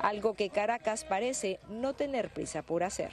Algo 0.00 0.34
que 0.34 0.50
Caracas 0.50 1.04
parece 1.04 1.60
no 1.68 1.94
tener 1.94 2.30
prisa 2.30 2.62
por 2.62 2.84
hacer. 2.84 3.12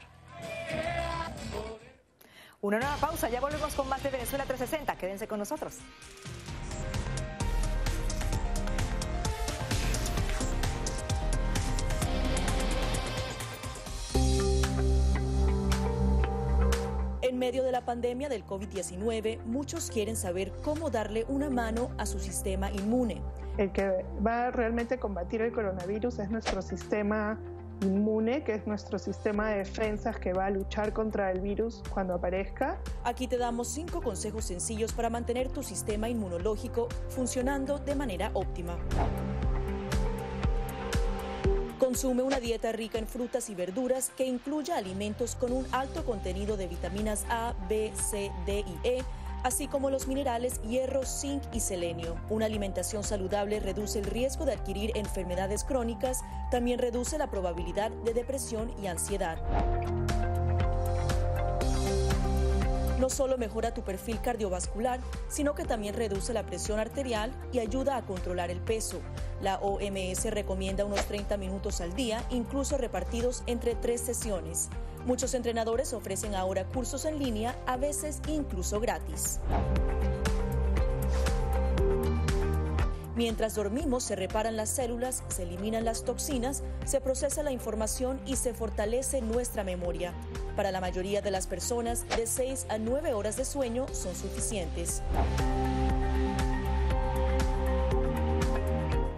Una 2.62 2.80
nueva 2.80 2.98
pausa, 2.98 3.30
ya 3.30 3.40
volvemos 3.40 3.74
con 3.76 3.88
más 3.90 4.02
de 4.02 4.10
Venezuela 4.10 4.46
360. 4.46 4.98
Quédense 4.98 5.28
con 5.28 5.40
nosotros. 5.40 5.80
En 17.22 17.40
medio 17.40 17.64
de 17.64 17.72
la 17.72 17.82
pandemia 17.82 18.30
del 18.30 18.46
COVID-19, 18.46 19.44
muchos 19.44 19.92
quieren 19.92 20.16
saber 20.16 20.52
cómo 20.64 20.90
darle 20.90 21.26
una 21.28 21.50
mano 21.50 21.92
a 21.98 22.06
su 22.06 22.20
sistema 22.20 22.72
inmune. 22.72 23.22
El 23.58 23.72
que 23.72 24.06
va 24.26 24.48
a 24.48 24.52
realmente 24.52 25.00
combatir 25.00 25.42
el 25.42 25.54
coronavirus 25.54 26.20
es 26.20 26.30
nuestro 26.30 26.62
sistema 26.62 27.40
inmune, 27.82 28.44
que 28.44 28.56
es 28.56 28.68
nuestro 28.68 29.00
sistema 29.00 29.50
de 29.50 29.60
defensas 29.60 30.18
que 30.18 30.34
va 30.34 30.48
a 30.48 30.50
luchar 30.50 30.92
contra 30.94 31.32
el 31.32 31.40
virus 31.40 31.82
cuando 31.90 32.14
aparezca. 32.14 32.78
Aquí 33.04 33.28
te 33.28 33.38
damos 33.38 33.70
cinco 33.70 34.02
consejos 34.02 34.46
sencillos 34.46 34.94
para 34.94 35.10
mantener 35.10 35.50
tu 35.50 35.64
sistema 35.64 36.10
inmunológico 36.10 36.90
funcionando 37.10 37.80
de 37.80 37.96
manera 37.96 38.32
óptima. 38.34 38.78
Consume 41.80 42.24
una 42.24 42.40
dieta 42.40 42.72
rica 42.72 42.98
en 42.98 43.08
frutas 43.08 43.50
y 43.50 43.56
verduras 43.56 44.10
que 44.18 44.26
incluya 44.26 44.78
alimentos 44.78 45.36
con 45.36 45.52
un 45.52 45.66
alto 45.72 46.06
contenido 46.06 46.58
de 46.58 46.68
vitaminas 46.68 47.26
A, 47.30 47.54
B, 47.70 47.92
C, 47.94 48.32
D 48.46 48.66
y 48.66 48.88
E, 48.88 49.04
así 49.46 49.68
como 49.68 49.92
los 49.92 50.08
minerales 50.08 50.60
hierro, 50.64 51.06
zinc 51.06 51.44
y 51.54 51.60
selenio. 51.60 52.16
Una 52.32 52.48
alimentación 52.48 53.04
saludable 53.04 53.60
reduce 53.60 54.00
el 54.00 54.06
riesgo 54.06 54.44
de 54.44 54.54
adquirir 54.54 54.92
enfermedades 54.96 55.64
crónicas, 55.64 56.24
también 56.50 56.80
reduce 56.80 57.20
la 57.20 57.30
probabilidad 57.30 57.92
de 57.92 58.16
depresión 58.16 58.74
y 58.82 58.88
ansiedad. 58.88 59.38
No 63.00 63.10
solo 63.10 63.38
mejora 63.38 63.74
tu 63.74 63.82
perfil 63.82 64.22
cardiovascular, 64.22 65.02
sino 65.28 65.54
que 65.54 65.66
también 65.66 65.96
reduce 65.96 66.34
la 66.34 66.46
presión 66.46 66.80
arterial 66.80 67.32
y 67.52 67.60
ayuda 67.60 67.98
a 67.98 68.06
controlar 68.06 68.52
el 68.52 68.62
peso. 68.62 69.02
La 69.42 69.58
OMS 69.58 70.26
recomienda 70.32 70.86
unos 70.86 71.06
30 71.06 71.36
minutos 71.38 71.82
al 71.82 71.94
día, 71.94 72.24
incluso 72.30 72.78
repartidos 72.78 73.44
entre 73.48 73.76
tres 73.76 74.00
sesiones. 74.00 74.70
Muchos 75.06 75.34
entrenadores 75.34 75.94
ofrecen 75.94 76.36
ahora 76.36 76.66
cursos 76.66 77.04
en 77.06 77.20
línea, 77.20 77.56
a 77.68 77.76
veces 77.76 78.22
incluso 78.28 78.80
gratis. 78.80 79.40
Mientras 83.16 83.56
dormimos 83.56 84.04
se 84.04 84.16
reparan 84.16 84.58
las 84.58 84.70
células, 84.70 85.24
se 85.30 85.44
eliminan 85.44 85.86
las 85.86 86.04
toxinas, 86.04 86.64
se 86.86 87.00
procesa 87.00 87.44
la 87.44 87.52
información 87.52 88.20
y 88.26 88.36
se 88.36 88.54
fortalece 88.54 89.22
nuestra 89.22 89.64
memoria. 89.64 90.14
Para 90.56 90.72
la 90.72 90.80
mayoría 90.80 91.22
de 91.22 91.32
las 91.32 91.48
personas, 91.48 92.08
de 92.16 92.26
6 92.26 92.68
a 92.70 92.78
9 92.78 93.14
horas 93.14 93.36
de 93.36 93.44
sueño 93.44 93.88
son 93.92 94.16
suficientes. 94.16 95.02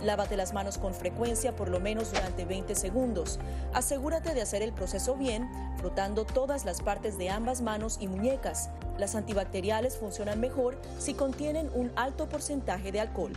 Lávate 0.03 0.37
las 0.37 0.53
manos 0.53 0.77
con 0.77 0.93
frecuencia 0.93 1.55
por 1.55 1.69
lo 1.69 1.79
menos 1.79 2.11
durante 2.11 2.45
20 2.45 2.73
segundos. 2.75 3.39
Asegúrate 3.73 4.33
de 4.33 4.41
hacer 4.41 4.61
el 4.61 4.71
proceso 4.71 5.15
bien, 5.15 5.49
frotando 5.77 6.25
todas 6.25 6.65
las 6.65 6.81
partes 6.81 7.17
de 7.17 7.29
ambas 7.29 7.61
manos 7.61 7.97
y 7.99 8.07
muñecas. 8.07 8.69
Las 8.97 9.15
antibacteriales 9.15 9.97
funcionan 9.97 10.39
mejor 10.39 10.79
si 10.97 11.13
contienen 11.13 11.69
un 11.75 11.91
alto 11.97 12.29
porcentaje 12.29 12.91
de 12.91 13.01
alcohol. 13.01 13.33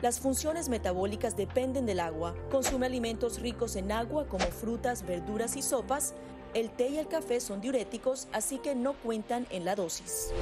Las 0.00 0.20
funciones 0.20 0.68
metabólicas 0.68 1.36
dependen 1.36 1.84
del 1.84 1.98
agua. 1.98 2.34
Consume 2.52 2.86
alimentos 2.86 3.40
ricos 3.40 3.74
en 3.74 3.90
agua 3.90 4.26
como 4.28 4.44
frutas, 4.46 5.04
verduras 5.04 5.56
y 5.56 5.62
sopas. 5.62 6.14
El 6.54 6.70
té 6.70 6.88
y 6.88 6.98
el 6.98 7.08
café 7.08 7.40
son 7.40 7.60
diuréticos, 7.60 8.28
así 8.32 8.58
que 8.58 8.76
no 8.76 8.92
cuentan 8.94 9.46
en 9.50 9.64
la 9.64 9.74
dosis. 9.74 10.32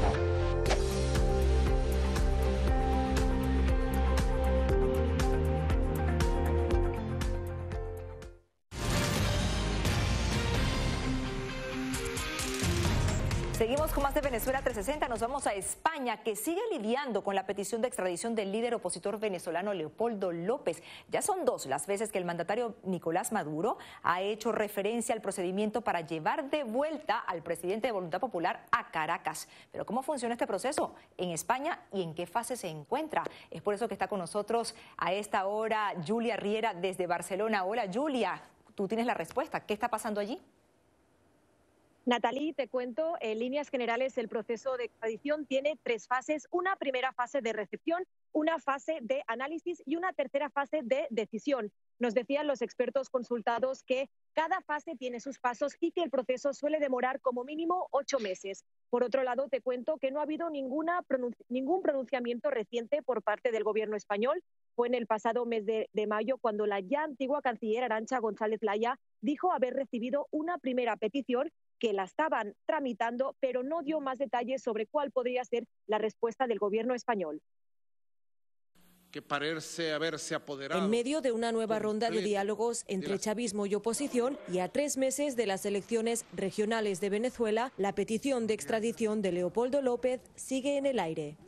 Seguimos 13.57 13.91
con 13.91 14.03
más 14.03 14.13
de 14.13 14.21
Venezuela 14.21 14.61
360. 14.61 15.09
Nos 15.09 15.21
vamos 15.21 15.47
a 15.47 15.55
España, 15.55 16.23
que 16.23 16.37
sigue 16.37 16.61
lidiando 16.71 17.25
con 17.25 17.35
la 17.35 17.47
petición 17.47 17.81
de 17.81 17.89
extradición 17.89 18.35
del 18.35 18.53
líder 18.53 18.75
opositor 18.75 19.19
venezolano 19.19 19.73
Leopoldo 19.73 20.31
López. 20.31 20.83
Ya 21.09 21.23
son 21.23 21.47
dos 21.47 21.65
las 21.65 21.87
veces 21.87 22.13
que 22.13 22.19
el 22.19 22.27
mandatario 22.27 22.75
Nicolás 22.83 23.33
Maduro 23.33 23.79
ha 24.03 24.21
hecho 24.21 24.53
referencia 24.53 25.15
al 25.15 25.23
procedimiento 25.23 25.81
para 25.81 26.03
llevar 26.03 26.51
de 26.51 26.65
vuelta 26.65 27.19
al 27.19 27.43
presidente 27.43 27.89
de 27.89 27.93
Voluntad 27.93 28.21
Popular 28.21 28.67
a 28.73 28.91
Caracas. 28.91 29.49
Pero 29.73 29.87
¿cómo 29.87 30.03
funciona 30.03 30.35
este 30.35 30.47
proceso 30.47 30.95
en 31.17 31.31
España 31.31 31.81
y 31.95 32.03
en 32.03 32.15
qué 32.15 32.27
fase 32.27 32.59
se 32.59 32.69
encuentra? 32.69 33.25
Es 33.51 33.63
por 33.63 33.73
eso 33.73 33.89
que 33.89 33.95
está 33.95 34.07
con 34.07 34.19
nosotros 34.19 34.75
a 34.99 35.15
esta 35.15 35.47
hora 35.47 35.95
Julia 36.07 36.37
Riera 36.37 36.75
desde 36.75 37.07
Barcelona. 37.07 37.65
Hola 37.65 37.89
Julia, 37.91 38.39
tú 38.75 38.87
tienes 38.87 39.07
la 39.07 39.15
respuesta. 39.15 39.61
¿Qué 39.61 39.73
está 39.73 39.89
pasando 39.89 40.21
allí? 40.21 40.43
Natalie, 42.07 42.55
te 42.55 42.69
cuento, 42.69 43.17
en 43.21 43.41
líneas 43.41 43.69
generales 43.69 44.17
el 44.17 44.29
proceso 44.29 44.77
de 44.77 44.85
extradición 44.85 45.45
tiene 45.45 45.77
tres 45.83 46.07
fases. 46.07 46.47
Una 46.53 46.77
primera 46.77 47.13
fase 47.13 47.41
de 47.41 47.53
recepción, 47.53 48.07
una 48.31 48.61
fase 48.61 48.99
de 49.03 49.25
análisis 49.27 49.83
y 49.85 49.97
una 49.97 50.13
tercera 50.13 50.49
fase 50.49 50.83
de 50.85 51.09
decisión. 51.11 51.73
Nos 51.99 52.15
decían 52.15 52.47
los 52.47 52.63
expertos 52.63 53.11
consultados 53.11 53.83
que 53.83 54.09
cada 54.35 54.61
fase 54.61 54.95
tiene 54.95 55.19
sus 55.19 55.41
pasos 55.41 55.75
y 55.81 55.91
que 55.91 56.05
el 56.05 56.11
proceso 56.11 56.55
suele 56.55 56.79
demorar 56.79 57.21
como 57.21 57.43
mínimo 57.43 57.89
ocho 57.91 58.21
meses. 58.21 58.65
Por 58.89 59.03
otro 59.03 59.25
lado, 59.25 59.49
te 59.49 59.61
cuento 59.61 59.99
que 59.99 60.13
no 60.13 60.21
ha 60.21 60.23
habido 60.23 60.49
ningún 60.49 61.83
pronunciamiento 61.83 62.51
reciente 62.51 63.03
por 63.03 63.25
parte 63.25 63.51
del 63.51 63.65
gobierno 63.65 63.97
español. 63.97 64.45
Fue 64.77 64.87
en 64.87 64.95
el 64.95 65.09
pasado 65.09 65.45
mes 65.45 65.67
de, 65.67 65.89
de 65.93 66.07
mayo 66.07 66.39
cuando 66.39 66.67
la 66.67 66.79
ya 66.79 67.03
antigua 67.03 67.43
canciller 67.43 67.83
Arancha 67.83 68.21
González 68.21 68.63
Laya 68.63 69.01
dijo 69.23 69.51
haber 69.51 69.75
recibido 69.75 70.29
una 70.31 70.59
primera 70.59 70.97
petición 70.97 71.51
que 71.79 71.93
la 71.93 72.05
estaban 72.05 72.55
tramitando, 72.67 73.37
pero 73.41 73.63
no 73.63 73.83
dio 73.83 74.01
más 74.01 74.19
detalles 74.19 74.63
sobre 74.63 74.87
cuál 74.87 75.11
podría 75.11 75.45
ser 75.45 75.65
la 75.87 75.99
respuesta 75.99 76.47
del 76.47 76.59
gobierno 76.59 76.95
español 76.95 77.41
que 79.17 79.23
parece 79.23 79.95
haberse 79.95 80.35
apoderado. 80.35 80.85
En 80.85 80.91
medio 80.91 81.23
de 81.23 81.33
una 81.33 81.51
nueva 81.51 81.79
ronda 81.79 82.11
de 82.11 82.21
diálogos 82.21 82.85
entre 82.87 83.19
chavismo 83.19 83.65
y 83.65 83.75
oposición 83.75 84.39
y 84.53 84.59
a 84.59 84.69
tres 84.69 84.99
meses 84.99 85.37
de 85.37 85.47
las 85.47 85.65
elecciones 85.65 86.27
regionales 86.35 87.01
de 87.01 87.09
Venezuela, 87.09 87.73
la 87.79 87.95
petición 87.95 88.47
de 88.47 88.53
extradición 88.53 89.23
de 89.23 89.33
Leopoldo 89.33 89.81
López 89.81 90.21
sigue 90.35 90.77
en 90.77 90.85
el 90.85 90.99
aire. 90.99 91.39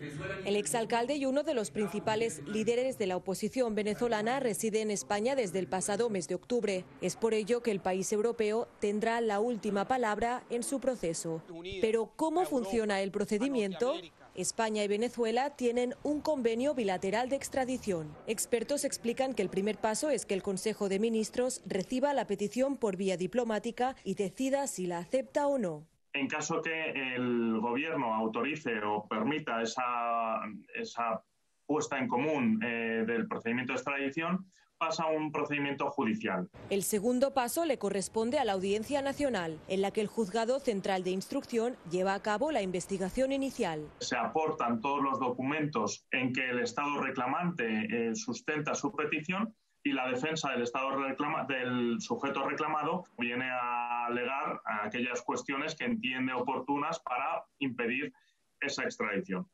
El 0.47 0.57
exalcalde 0.57 1.17
y 1.17 1.27
uno 1.27 1.43
de 1.43 1.53
los 1.53 1.71
principales 1.71 2.41
líderes 2.47 2.97
de 2.97 3.07
la 3.07 3.19
oposición 3.19 3.75
venezolana 3.75 4.41
reside 4.41 4.81
en 4.81 4.91
España 4.91 5.37
desde 5.37 5.59
el 5.59 5.67
pasado 5.67 6.09
mes 6.09 6.27
de 6.27 6.37
octubre. 6.37 6.87
Es 7.03 7.17
por 7.17 7.35
ello 7.35 7.63
que 7.63 7.71
el 7.71 7.81
país 7.81 8.11
europeo 8.15 8.67
tendrá 8.81 9.21
la 9.21 9.41
última 9.41 9.87
palabra 9.87 10.43
en 10.49 10.63
su 10.63 10.81
proceso. 10.81 11.43
Pero 11.83 12.11
¿cómo 12.17 12.47
funciona 12.47 13.03
el 13.03 13.11
procedimiento? 13.11 13.93
España 14.39 14.85
y 14.85 14.89
Venezuela 14.89 15.57
tienen 15.57 15.95
un 16.05 16.21
convenio 16.21 16.73
bilateral 16.73 17.29
de 17.29 17.35
extradición. 17.35 18.15
Expertos 18.29 18.85
explican 18.85 19.35
que 19.35 19.43
el 19.43 19.49
primer 19.49 19.79
paso 19.79 20.11
es 20.11 20.27
que 20.27 20.35
el 20.35 20.45
Consejo 20.45 20.89
de 20.89 21.01
Ministros 21.01 21.61
reciba 21.67 22.15
la 22.15 22.29
petición 22.29 22.77
por 22.77 22.97
vía 22.97 23.17
diplomática 23.17 23.97
y 24.05 24.15
decida 24.15 24.69
si 24.69 24.87
la 24.87 24.99
acepta 24.99 25.49
o 25.49 25.59
no. 25.59 25.89
En 26.13 26.29
caso 26.29 26.63
que 26.63 27.15
el 27.17 27.59
Gobierno 27.61 28.15
autorice 28.15 28.81
o 28.85 29.09
permita 29.09 29.61
esa, 29.61 30.41
puesta 31.67 31.99
en 31.99 32.07
común 32.07 32.61
eh, 32.65 33.05
del 33.07 33.27
procedimiento 33.27 33.73
de 33.73 33.79
extradición, 33.79 34.47
pasa 34.79 35.05
a 35.05 35.09
un 35.09 35.33
procedimiento 35.33 35.91
judicial. 35.91 36.49
El 36.71 36.83
segundo 36.83 37.35
paso 37.35 37.65
le 37.65 37.79
corresponde 37.79 38.39
a 38.39 38.45
la 38.45 38.53
Audiencia 38.53 39.03
Nacional, 39.03 39.59
en 39.69 39.83
la 39.83 39.91
que 39.91 40.01
el 40.01 40.07
Juzgado 40.07 40.61
Central 40.61 41.03
de 41.03 41.11
Instrucción 41.11 41.77
lleva 41.91 42.15
a 42.15 42.23
cabo 42.23 42.53
la 42.53 42.63
investigación 42.63 43.33
inicial. 43.33 43.87
Se 43.99 44.17
aportan 44.17 44.81
todos 44.81 45.03
los 45.03 45.19
documentos 45.19 46.07
en 46.13 46.33
que 46.33 46.49
el 46.49 46.61
Estado 46.61 47.01
reclamante 47.01 47.67
eh, 47.91 48.15
sustenta 48.15 48.75
su 48.75 48.93
petición 48.93 49.55
y 49.83 49.93
la 49.93 50.09
defensa 50.09 50.51
del 50.51 50.63
Estado 50.63 50.91
reclama, 50.97 51.45
del 51.45 52.01
sujeto 52.01 52.49
reclamado 52.49 53.05
viene 53.17 53.51
a 53.51 54.07
alegar 54.07 54.61
aquellas 54.85 55.23
cuestiones 55.23 55.75
que 55.75 55.85
entiende 55.85 56.33
oportunas 56.33 57.01
para 57.01 57.45
impedir 57.59 58.13
esa 58.61 58.85
extradición. 58.85 59.49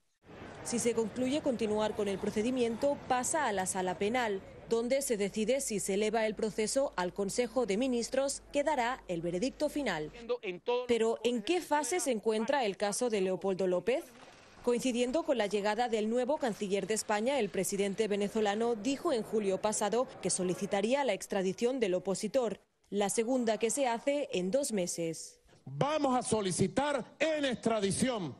Si 0.65 0.79
se 0.79 0.95
concluye 0.95 1.43
continuar 1.43 1.95
con 1.95 2.09
el 2.09 2.19
procedimiento, 2.19 2.97
pasa 3.07 3.47
a 3.47 3.53
la 3.53 3.67
sala 3.67 3.99
penal, 3.99 4.41
donde 4.69 5.03
se 5.03 5.17
decide 5.17 5.61
si 5.61 5.81
se 5.81 5.95
eleva 5.95 6.27
el 6.27 6.35
proceso 6.35 6.93
al 6.97 7.13
Consejo 7.13 7.67
de 7.67 7.77
Ministros, 7.77 8.43
que 8.53 8.65
dará 8.65 9.03
el 9.09 9.23
veredicto 9.23 9.69
final. 9.69 10.11
Pero, 10.89 11.19
¿en 11.25 11.43
qué 11.43 11.61
fase 11.61 12.01
se 12.01 12.11
encuentra 12.11 12.65
el 12.65 12.77
caso 12.77 13.11
de 13.11 13.21
Leopoldo 13.21 13.67
López? 13.67 14.05
Coincidiendo 14.63 15.25
con 15.25 15.37
la 15.37 15.47
llegada 15.47 15.89
del 15.89 16.09
nuevo 16.09 16.39
canciller 16.39 16.87
de 16.87 16.95
España, 16.95 17.39
el 17.39 17.51
presidente 17.51 18.09
venezolano 18.09 18.75
dijo 18.77 19.13
en 19.13 19.23
julio 19.23 19.61
pasado 19.61 20.07
que 20.23 20.31
solicitaría 20.31 21.05
la 21.05 21.13
extradición 21.13 21.81
del 21.81 21.95
opositor, 21.95 22.61
la 22.89 23.11
segunda 23.11 23.59
que 23.59 23.69
se 23.69 23.87
hace 23.87 24.29
en 24.33 24.51
dos 24.51 24.73
meses. 24.73 25.39
Vamos 25.67 26.17
a 26.17 26.23
solicitar 26.23 27.05
en 27.19 27.45
extradición 27.45 28.35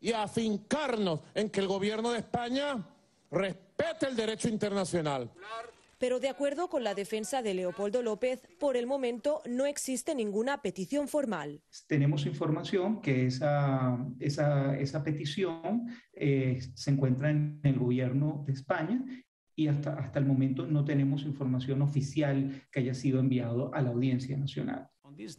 y 0.00 0.12
afincarnos 0.12 1.20
en 1.34 1.48
que 1.50 1.60
el 1.60 1.68
gobierno 1.68 2.10
de 2.10 2.18
España 2.18 2.84
respete 3.34 4.06
el 4.06 4.16
derecho 4.16 4.48
internacional. 4.48 5.30
Pero 5.98 6.20
de 6.20 6.28
acuerdo 6.28 6.68
con 6.68 6.84
la 6.84 6.94
defensa 6.94 7.40
de 7.40 7.54
Leopoldo 7.54 8.02
López, 8.02 8.42
por 8.58 8.76
el 8.76 8.86
momento 8.86 9.40
no 9.48 9.64
existe 9.64 10.14
ninguna 10.14 10.60
petición 10.60 11.08
formal. 11.08 11.62
Tenemos 11.86 12.26
información 12.26 13.00
que 13.00 13.26
esa, 13.26 13.96
esa, 14.18 14.76
esa 14.76 15.02
petición 15.02 15.86
eh, 16.12 16.60
se 16.74 16.90
encuentra 16.90 17.30
en 17.30 17.60
el 17.62 17.78
gobierno 17.78 18.44
de 18.46 18.52
España 18.52 19.04
y 19.56 19.68
hasta, 19.68 19.94
hasta 19.94 20.18
el 20.18 20.26
momento 20.26 20.66
no 20.66 20.84
tenemos 20.84 21.22
información 21.22 21.80
oficial 21.80 22.62
que 22.70 22.80
haya 22.80 22.94
sido 22.94 23.20
enviado 23.20 23.72
a 23.72 23.80
la 23.80 23.90
Audiencia 23.90 24.36
Nacional. 24.36 24.88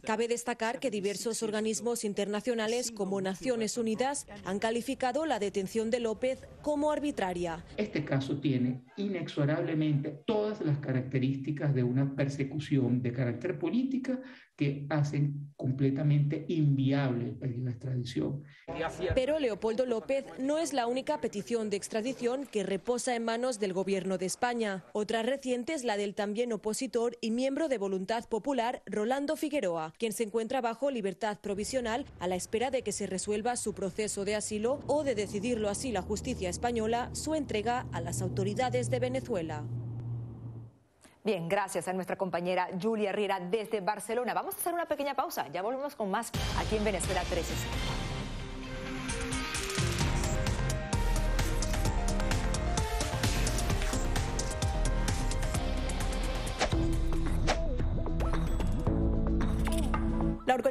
Cabe 0.02 0.28
destacar 0.28 0.80
que 0.80 0.90
diversos 0.90 1.42
organismos 1.42 2.04
internacionales 2.04 2.90
como 2.90 3.20
Naciones 3.20 3.76
Unidas 3.76 4.26
han 4.44 4.58
calificado 4.58 5.26
la 5.26 5.38
detención 5.38 5.90
de 5.90 6.00
López 6.00 6.40
como 6.62 6.90
arbitraria. 6.90 7.64
Este 7.76 8.04
caso 8.04 8.38
tiene 8.38 8.82
inexorablemente 8.96 10.10
todas 10.26 10.60
las 10.60 10.78
características 10.78 11.74
de 11.74 11.82
una 11.82 12.14
persecución 12.14 13.02
de 13.02 13.12
carácter 13.12 13.58
política 13.58 14.20
que 14.56 14.86
hacen 14.88 15.52
completamente 15.56 16.44
inviable 16.48 17.26
el 17.26 17.36
pedido 17.36 17.68
extradición. 17.68 18.42
Pero 19.14 19.38
Leopoldo 19.38 19.86
López 19.86 20.24
no 20.38 20.58
es 20.58 20.72
la 20.72 20.86
única 20.86 21.20
petición 21.20 21.70
de 21.70 21.76
extradición 21.76 22.46
que 22.46 22.62
reposa 22.62 23.14
en 23.14 23.24
manos 23.24 23.60
del 23.60 23.72
gobierno 23.72 24.18
de 24.18 24.26
España. 24.26 24.84
Otra 24.92 25.22
reciente 25.22 25.74
es 25.74 25.84
la 25.84 25.96
del 25.96 26.14
también 26.14 26.52
opositor 26.52 27.16
y 27.20 27.30
miembro 27.30 27.68
de 27.68 27.78
Voluntad 27.78 28.24
Popular, 28.28 28.82
Rolando 28.86 29.36
Figueroa, 29.36 29.92
quien 29.98 30.12
se 30.12 30.24
encuentra 30.24 30.60
bajo 30.60 30.90
libertad 30.90 31.38
provisional 31.40 32.06
a 32.18 32.26
la 32.26 32.36
espera 32.36 32.70
de 32.70 32.82
que 32.82 32.92
se 32.92 33.06
resuelva 33.06 33.56
su 33.56 33.74
proceso 33.74 34.24
de 34.24 34.34
asilo 34.34 34.80
o 34.86 35.04
de 35.04 35.14
decidirlo 35.14 35.68
así 35.68 35.92
la 35.92 36.02
justicia 36.02 36.48
española 36.48 37.10
su 37.12 37.34
entrega 37.34 37.86
a 37.92 38.00
las 38.00 38.22
autoridades 38.22 38.90
de 38.90 39.00
Venezuela. 39.00 39.64
Bien, 41.26 41.48
gracias 41.48 41.88
a 41.88 41.92
nuestra 41.92 42.14
compañera 42.14 42.68
Julia 42.80 43.10
Riera 43.10 43.40
desde 43.40 43.80
Barcelona. 43.80 44.32
Vamos 44.32 44.54
a 44.54 44.58
hacer 44.58 44.72
una 44.72 44.86
pequeña 44.86 45.14
pausa. 45.14 45.48
Ya 45.48 45.60
volvemos 45.60 45.96
con 45.96 46.08
más 46.08 46.30
aquí 46.56 46.76
en 46.76 46.84
Venezuela 46.84 47.20
13. 47.28 48.05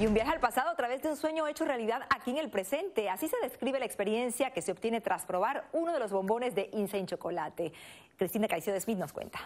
Y 0.00 0.06
un 0.06 0.14
viaje 0.14 0.30
al 0.30 0.38
pasado 0.38 0.70
a 0.70 0.76
través 0.76 1.02
de 1.02 1.08
un 1.08 1.16
sueño 1.16 1.48
hecho 1.48 1.64
realidad 1.64 2.02
aquí 2.08 2.30
en 2.30 2.38
el 2.38 2.50
presente. 2.50 3.10
Así 3.10 3.26
se 3.26 3.36
describe 3.42 3.80
la 3.80 3.84
experiencia 3.84 4.52
que 4.52 4.62
se 4.62 4.70
obtiene 4.70 5.00
tras 5.00 5.26
probar 5.26 5.68
uno 5.72 5.92
de 5.92 5.98
los 5.98 6.12
bombones 6.12 6.54
de 6.54 6.70
Insane 6.72 7.06
Chocolate. 7.06 7.72
Cristina 8.16 8.46
Caicedo 8.46 8.80
Smith 8.80 8.98
nos 8.98 9.12
cuenta. 9.12 9.40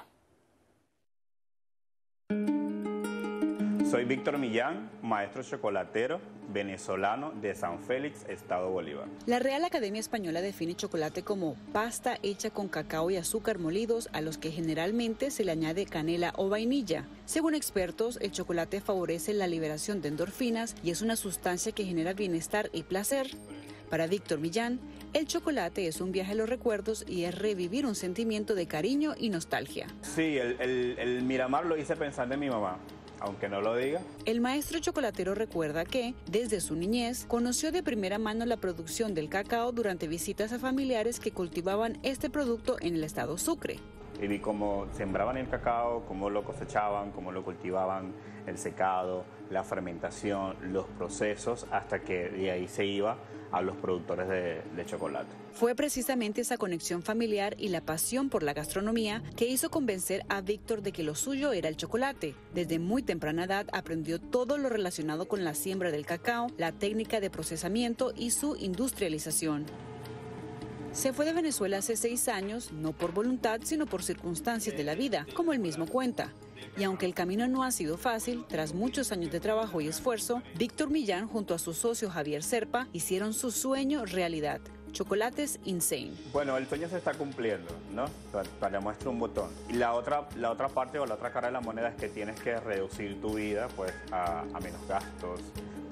Soy 3.93 4.07
Víctor 4.07 4.39
Millán, 4.39 4.89
maestro 5.03 5.43
chocolatero 5.43 6.19
venezolano 6.51 7.33
de 7.43 7.55
San 7.55 7.79
Félix, 7.79 8.25
Estado 8.27 8.71
Bolívar. 8.71 9.05
La 9.27 9.39
Real 9.39 9.67
Academia 9.67 10.01
Española 10.01 10.41
define 10.41 10.75
chocolate 10.75 11.23
como 11.25 11.57
pasta 11.75 12.17
hecha 12.23 12.49
con 12.49 12.69
cacao 12.69 13.11
y 13.11 13.19
azúcar 13.19 13.59
molidos 13.59 14.09
a 14.15 14.23
los 14.23 14.39
que 14.39 14.51
generalmente 14.51 15.31
se 15.31 15.45
le 15.45 15.53
añade 15.53 15.85
canela 15.85 16.33
o 16.39 16.49
vainilla. 16.49 17.05
Según 17.27 17.55
expertos, 17.55 18.19
el 18.23 18.33
chocolate 18.33 18.81
favorece 18.81 19.35
la 19.35 19.47
liberación 19.47 20.01
de 20.01 20.09
endorfinas 20.09 20.75
y 20.83 20.91
es 20.91 21.03
una 21.03 21.17
sustancia 21.17 21.73
que 21.73 21.85
genera 21.85 22.15
bienestar 22.15 22.71
y 22.73 22.85
placer. 22.85 23.27
Para 23.91 24.07
Víctor 24.07 24.39
Millán, 24.39 24.81
el 25.13 25.27
chocolate 25.27 25.87
es 25.87 26.01
un 26.01 26.13
viaje 26.13 26.33
a 26.33 26.37
los 26.37 26.49
recuerdos 26.49 27.05
y 27.07 27.25
es 27.25 27.39
revivir 27.39 27.85
un 27.85 27.95
sentimiento 27.95 28.55
de 28.55 28.67
cariño 28.67 29.13
y 29.19 29.29
nostalgia. 29.29 29.87
Sí, 30.01 30.39
el, 30.39 30.97
el 30.99 31.23
Miramar 31.25 31.67
lo 31.67 31.77
hice 31.77 31.95
pensando 31.95 32.33
en 32.33 32.41
mi 32.41 32.49
mamá 32.49 32.79
aunque 33.23 33.49
no 33.49 33.61
lo 33.61 33.77
diga. 33.77 34.01
El 34.25 34.41
maestro 34.41 34.79
chocolatero 34.81 35.35
recuerda 35.35 35.85
que, 35.85 36.15
desde 36.27 36.61
su 36.61 36.75
niñez, 36.75 37.25
conoció 37.27 37.71
de 37.73 37.83
primera 37.83 38.19
mano 38.19 38.45
la 38.45 38.57
producción 38.57 39.15
del 39.15 39.29
cacao 39.29 39.73
durante 39.73 40.09
visitas 40.09 40.53
a 40.53 40.59
familiares 40.59 41.21
que 41.21 41.31
cultivaban 41.31 41.99
este 42.03 42.31
producto 42.31 42.77
en 42.81 42.97
el 42.97 43.05
estado 43.05 43.39
Sucre. 43.39 43.79
Y 44.21 44.27
vi 44.27 44.41
cómo 44.41 44.87
sembraban 44.93 45.37
el 45.37 45.49
cacao, 45.49 46.05
cómo 46.07 46.31
lo 46.31 46.45
cosechaban, 46.45 47.13
cómo 47.13 47.33
lo 47.33 47.45
cultivaban, 47.45 48.13
el 48.47 48.59
secado, 48.59 49.25
la 49.53 49.65
fermentación, 49.65 50.57
los 50.73 50.87
procesos, 50.87 51.67
hasta 51.71 52.01
que 52.01 52.29
de 52.31 52.51
ahí 52.51 52.69
se 52.69 52.85
iba 52.85 53.19
a 53.53 53.61
los 53.61 53.77
productores 53.77 54.29
de, 54.29 54.85
chocolate. 54.87 55.29
Fue 55.53 55.75
precisamente 55.75 56.41
esa 56.41 56.57
conexión 56.57 57.03
familiar 57.03 57.55
y 57.59 57.69
la 57.69 57.83
pasión 57.83 58.31
por 58.31 58.43
la 58.43 58.55
gastronomía 58.55 59.23
que 59.37 59.47
hizo 59.47 59.71
convencer 59.71 60.25
a 60.29 60.41
Víctor 60.41 60.83
de 60.83 60.93
que 60.93 61.03
lo 61.03 61.15
suyo 61.15 61.53
era 61.53 61.69
el 61.69 61.77
chocolate. 61.77 62.35
Desde 62.55 62.79
muy 62.79 63.03
temprana 63.03 63.45
edad 63.45 63.67
aprendió 63.73 64.19
todo 64.19 64.57
lo 64.57 64.71
relacionado 64.71 65.29
con 65.29 65.45
la 65.45 65.55
siembra 65.55 65.91
del 65.91 66.07
cacao, 66.07 66.49
la 66.57 66.73
técnica 66.73 67.21
de 67.21 67.31
procesamiento 67.31 68.13
y 68.17 68.31
su 68.31 68.57
industrialización. 68.57 69.67
Se 70.93 71.13
fue 71.13 71.25
de 71.25 71.33
Venezuela 71.33 71.79
hace 71.79 71.97
seis 71.97 72.29
años, 72.29 72.73
no 72.73 72.93
por 72.93 73.13
voluntad, 73.13 73.61
sino 73.65 73.87
por 73.87 74.03
circunstancias 74.03 74.77
de 74.77 74.85
la 74.85 74.95
vida, 74.95 75.27
como 75.35 75.53
él 75.53 75.59
mismo 75.59 75.87
cuenta. 75.87 76.33
Y 76.77 76.85
aunque 76.85 77.07
el 77.07 77.15
camino 77.15 77.47
no 77.49 77.65
ha 77.65 77.71
sido 77.71 77.97
fácil, 77.97 78.45
tras 78.49 78.75
muchos 78.75 79.13
años 79.13 79.31
de 79.31 79.41
trabajo 79.41 79.81
y 79.81 79.89
esfuerzo, 79.89 80.43
Víctor 80.57 80.91
Millán 80.91 81.29
junto 81.29 81.55
a 81.55 81.59
su 81.59 81.75
socio 81.75 82.11
Javier 82.11 82.43
Serpa 82.43 82.89
hicieron 82.93 83.35
su 83.35 83.51
sueño 83.51 84.05
realidad. 84.05 84.61
Chocolates 84.93 85.59
Insane. 85.65 86.13
Bueno, 86.33 86.57
el 86.57 86.67
sueño 86.67 86.89
se 86.89 86.99
está 86.99 87.15
cumpliendo, 87.15 87.75
¿no? 87.93 88.07
Para 88.61 88.81
muestra 88.81 89.11
un 89.11 89.19
botón. 89.19 89.51
Y 89.69 89.75
la 89.75 89.95
otra, 89.95 90.29
la 90.37 90.51
otra 90.51 90.69
parte 90.69 90.99
o 90.99 91.07
la 91.07 91.15
otra 91.15 91.33
cara 91.33 91.49
de 91.49 91.53
la 91.53 91.61
moneda 91.61 91.89
es 91.89 91.97
que 91.97 92.09
tienes 92.09 92.41
que 92.41 92.59
reducir 92.61 93.21
tu 93.21 93.35
vida 93.35 93.69
pues, 93.77 93.93
a, 94.11 94.41
a 94.41 94.61
menos 94.61 94.87
gastos, 94.87 95.41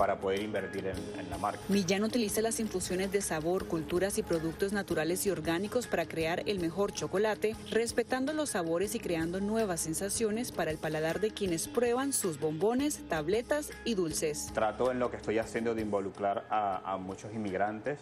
para 0.00 0.18
poder 0.18 0.40
invertir 0.40 0.86
en, 0.86 1.28
la 1.28 1.36
marca. 1.36 1.60
Millán 1.68 2.04
utiliza 2.04 2.40
las 2.40 2.58
infusiones 2.58 3.12
de 3.12 3.20
sabor, 3.20 3.66
culturas 3.66 4.16
y 4.16 4.22
productos 4.22 4.72
naturales 4.72 5.26
y 5.26 5.30
orgánicos 5.30 5.86
para 5.86 6.06
crear 6.06 6.42
el 6.46 6.58
mejor 6.58 6.94
chocolate, 6.94 7.54
respetando 7.70 8.32
los 8.32 8.48
sabores 8.48 8.94
y 8.94 8.98
creando 8.98 9.40
nuevas 9.40 9.82
sensaciones 9.82 10.52
para 10.52 10.70
el 10.70 10.78
paladar 10.78 11.20
de 11.20 11.32
quienes 11.32 11.68
prueban 11.68 12.14
sus 12.14 12.40
bombones, 12.40 13.06
tabletas 13.10 13.72
y 13.84 13.92
dulces. 13.92 14.50
Trato 14.54 14.90
en 14.90 15.00
lo 15.00 15.10
que 15.10 15.18
estoy 15.18 15.36
haciendo 15.36 15.74
de 15.74 15.82
involucrar 15.82 16.46
a, 16.48 16.96
muchos 16.98 17.34
inmigrantes, 17.34 17.98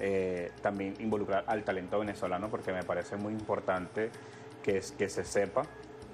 eh, 0.00 0.50
también 0.62 0.94
involucrar 0.98 1.44
al 1.46 1.64
talento 1.64 1.98
venezolano 1.98 2.48
porque 2.48 2.72
me 2.72 2.82
parece 2.82 3.16
muy 3.16 3.32
importante 3.32 4.10
que, 4.62 4.78
es, 4.78 4.92
que 4.92 5.08
se 5.08 5.24
sepa 5.24 5.66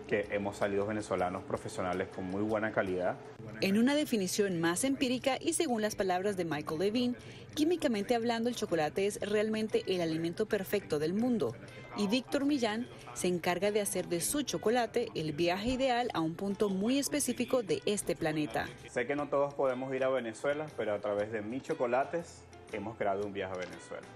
que 0.07 0.27
hemos 0.31 0.57
salido 0.57 0.87
venezolanos 0.87 1.43
profesionales 1.45 2.09
con 2.15 2.25
muy 2.25 2.43
buena 2.43 2.73
calidad. 2.73 3.17
En 3.61 3.79
una 3.79 3.95
definición 3.95 4.61
más 4.61 4.85
empírica 4.85 5.37
y 5.41 5.55
según 5.55 5.83
las 5.83 5.97
palabras 5.97 6.37
de 6.37 6.45
Michael 6.45 6.79
Levine, 6.79 7.15
químicamente 7.55 8.15
hablando 8.15 8.49
el 8.49 8.55
chocolate 8.55 9.07
es 9.07 9.21
realmente 9.21 9.83
el 9.87 10.01
alimento 10.01 10.47
perfecto 10.47 10.99
del 10.99 11.15
mundo 11.15 11.55
y 11.97 12.07
Víctor 12.09 12.45
Millán 12.45 12.87
se 13.15 13.29
encarga 13.29 13.71
de 13.71 13.81
hacer 13.81 14.09
de 14.09 14.21
su 14.21 14.43
chocolate 14.43 15.09
el 15.15 15.33
viaje 15.33 15.71
ideal 15.71 16.09
a 16.13 16.21
un 16.21 16.35
punto 16.35 16.69
muy 16.69 16.99
específico 16.99 17.63
de 17.63 17.83
este 17.87 18.15
planeta. 18.15 18.67
Sé 18.91 19.07
que 19.07 19.17
no 19.17 19.29
todos 19.29 19.55
podemos 19.55 19.93
ir 19.95 20.05
a 20.05 20.11
Venezuela, 20.11 20.67
pero 20.77 20.93
a 20.95 21.01
través 21.01 21.33
de 21.33 21.41
mis 21.41 21.63
chocolates 21.63 22.43
hemos 22.73 22.97
creado 22.97 23.27
un 23.27 23.33
viaje 23.33 23.55
a 23.55 23.59
Venezuela. 23.59 24.07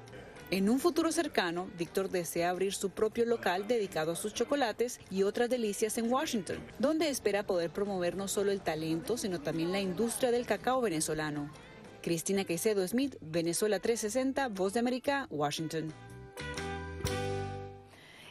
En 0.50 0.68
un 0.68 0.80
futuro 0.80 1.12
cercano, 1.12 1.68
Víctor 1.78 2.08
desea 2.10 2.50
abrir 2.50 2.74
su 2.74 2.90
propio 2.90 3.24
local 3.24 3.68
dedicado 3.68 4.10
a 4.10 4.16
sus 4.16 4.34
chocolates 4.34 4.98
y 5.08 5.22
otras 5.22 5.48
delicias 5.48 5.96
en 5.96 6.10
Washington, 6.12 6.58
donde 6.80 7.08
espera 7.08 7.46
poder 7.46 7.70
promover 7.70 8.16
no 8.16 8.26
solo 8.26 8.50
el 8.50 8.60
talento, 8.60 9.16
sino 9.16 9.40
también 9.40 9.70
la 9.70 9.80
industria 9.80 10.32
del 10.32 10.46
cacao 10.46 10.80
venezolano. 10.80 11.50
Cristina 12.02 12.44
Caicedo 12.44 12.86
Smith, 12.88 13.16
Venezuela 13.20 13.78
360, 13.78 14.48
Voz 14.48 14.72
de 14.72 14.80
América, 14.80 15.28
Washington. 15.30 15.92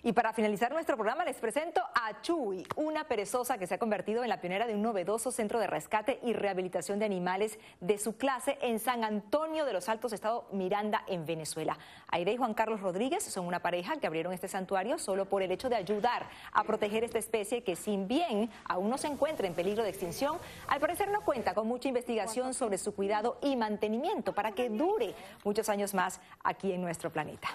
Y 0.01 0.13
para 0.13 0.31
finalizar 0.31 0.71
nuestro 0.71 0.95
programa 0.95 1.25
les 1.25 1.35
presento 1.35 1.81
a 1.93 2.21
Chuy, 2.21 2.65
una 2.77 3.03
perezosa 3.03 3.57
que 3.57 3.67
se 3.67 3.75
ha 3.75 3.79
convertido 3.79 4.23
en 4.23 4.29
la 4.29 4.39
pionera 4.39 4.65
de 4.65 4.73
un 4.73 4.81
novedoso 4.81 5.29
centro 5.29 5.59
de 5.59 5.67
rescate 5.67 6.19
y 6.23 6.31
rehabilitación 6.31 6.99
de 6.99 7.05
animales 7.05 7.59
de 7.81 7.97
su 7.97 8.15
clase 8.15 8.57
en 8.61 8.79
San 8.79 9.03
Antonio 9.03 9.65
de 9.65 9.73
los 9.73 9.89
Altos, 9.89 10.13
Estado 10.13 10.47
Miranda, 10.53 11.03
en 11.07 11.25
Venezuela. 11.25 11.77
Aire 12.07 12.31
y 12.31 12.37
Juan 12.37 12.53
Carlos 12.53 12.79
Rodríguez 12.79 13.23
son 13.23 13.45
una 13.45 13.59
pareja 13.59 13.97
que 13.97 14.07
abrieron 14.07 14.31
este 14.31 14.47
santuario 14.47 14.97
solo 14.97 15.25
por 15.25 15.43
el 15.43 15.51
hecho 15.51 15.67
de 15.67 15.75
ayudar 15.75 16.29
a 16.53 16.63
proteger 16.63 17.03
esta 17.03 17.19
especie 17.19 17.63
que, 17.63 17.75
sin 17.75 18.07
bien 18.07 18.49
aún 18.65 18.89
no 18.89 18.97
se 18.97 19.07
encuentra 19.07 19.47
en 19.47 19.53
peligro 19.53 19.83
de 19.83 19.89
extinción, 19.89 20.37
al 20.67 20.79
parecer 20.79 21.09
no 21.09 21.21
cuenta 21.21 21.53
con 21.53 21.67
mucha 21.67 21.89
investigación 21.89 22.53
sobre 22.53 22.77
su 22.77 22.95
cuidado 22.95 23.37
y 23.41 23.57
mantenimiento 23.57 24.33
para 24.33 24.53
que 24.53 24.69
dure 24.69 25.13
muchos 25.43 25.67
años 25.67 25.93
más 25.93 26.21
aquí 26.43 26.71
en 26.71 26.81
nuestro 26.81 27.09
planeta. 27.09 27.49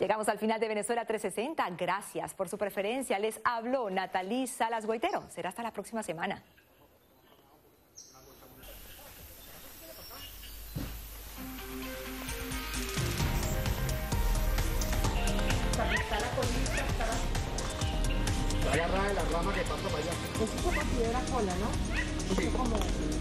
Llegamos 0.00 0.30
al 0.30 0.38
final 0.38 0.58
de 0.58 0.66
Venezuela 0.66 1.04
360. 1.04 1.76
Gracias 1.76 2.32
por 2.32 2.48
su 2.48 2.56
preferencia. 2.56 3.18
Les 3.18 3.38
habló 3.44 3.90
Natalí 3.90 4.46
Salas 4.46 4.86
Goitero. 4.86 5.22
Será 5.28 5.50
hasta 5.50 5.62
la 5.62 5.72
próxima 5.72 6.02
semana. 6.02 6.42
Está 18.58 18.72
agarrada 18.72 19.08
de 19.08 19.14
la 19.14 19.22
rama 19.24 19.52
que 19.52 19.60
pasa 19.60 19.88
para 19.88 19.98
allá. 19.98 21.26
sola, 21.28 21.52
¿no? 21.56 22.34
Sí. 22.36 22.46
Como... 22.56 22.76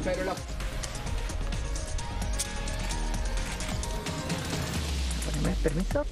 Pero 0.05 0.23
la... 0.23 0.35
Permiso. 5.61 6.05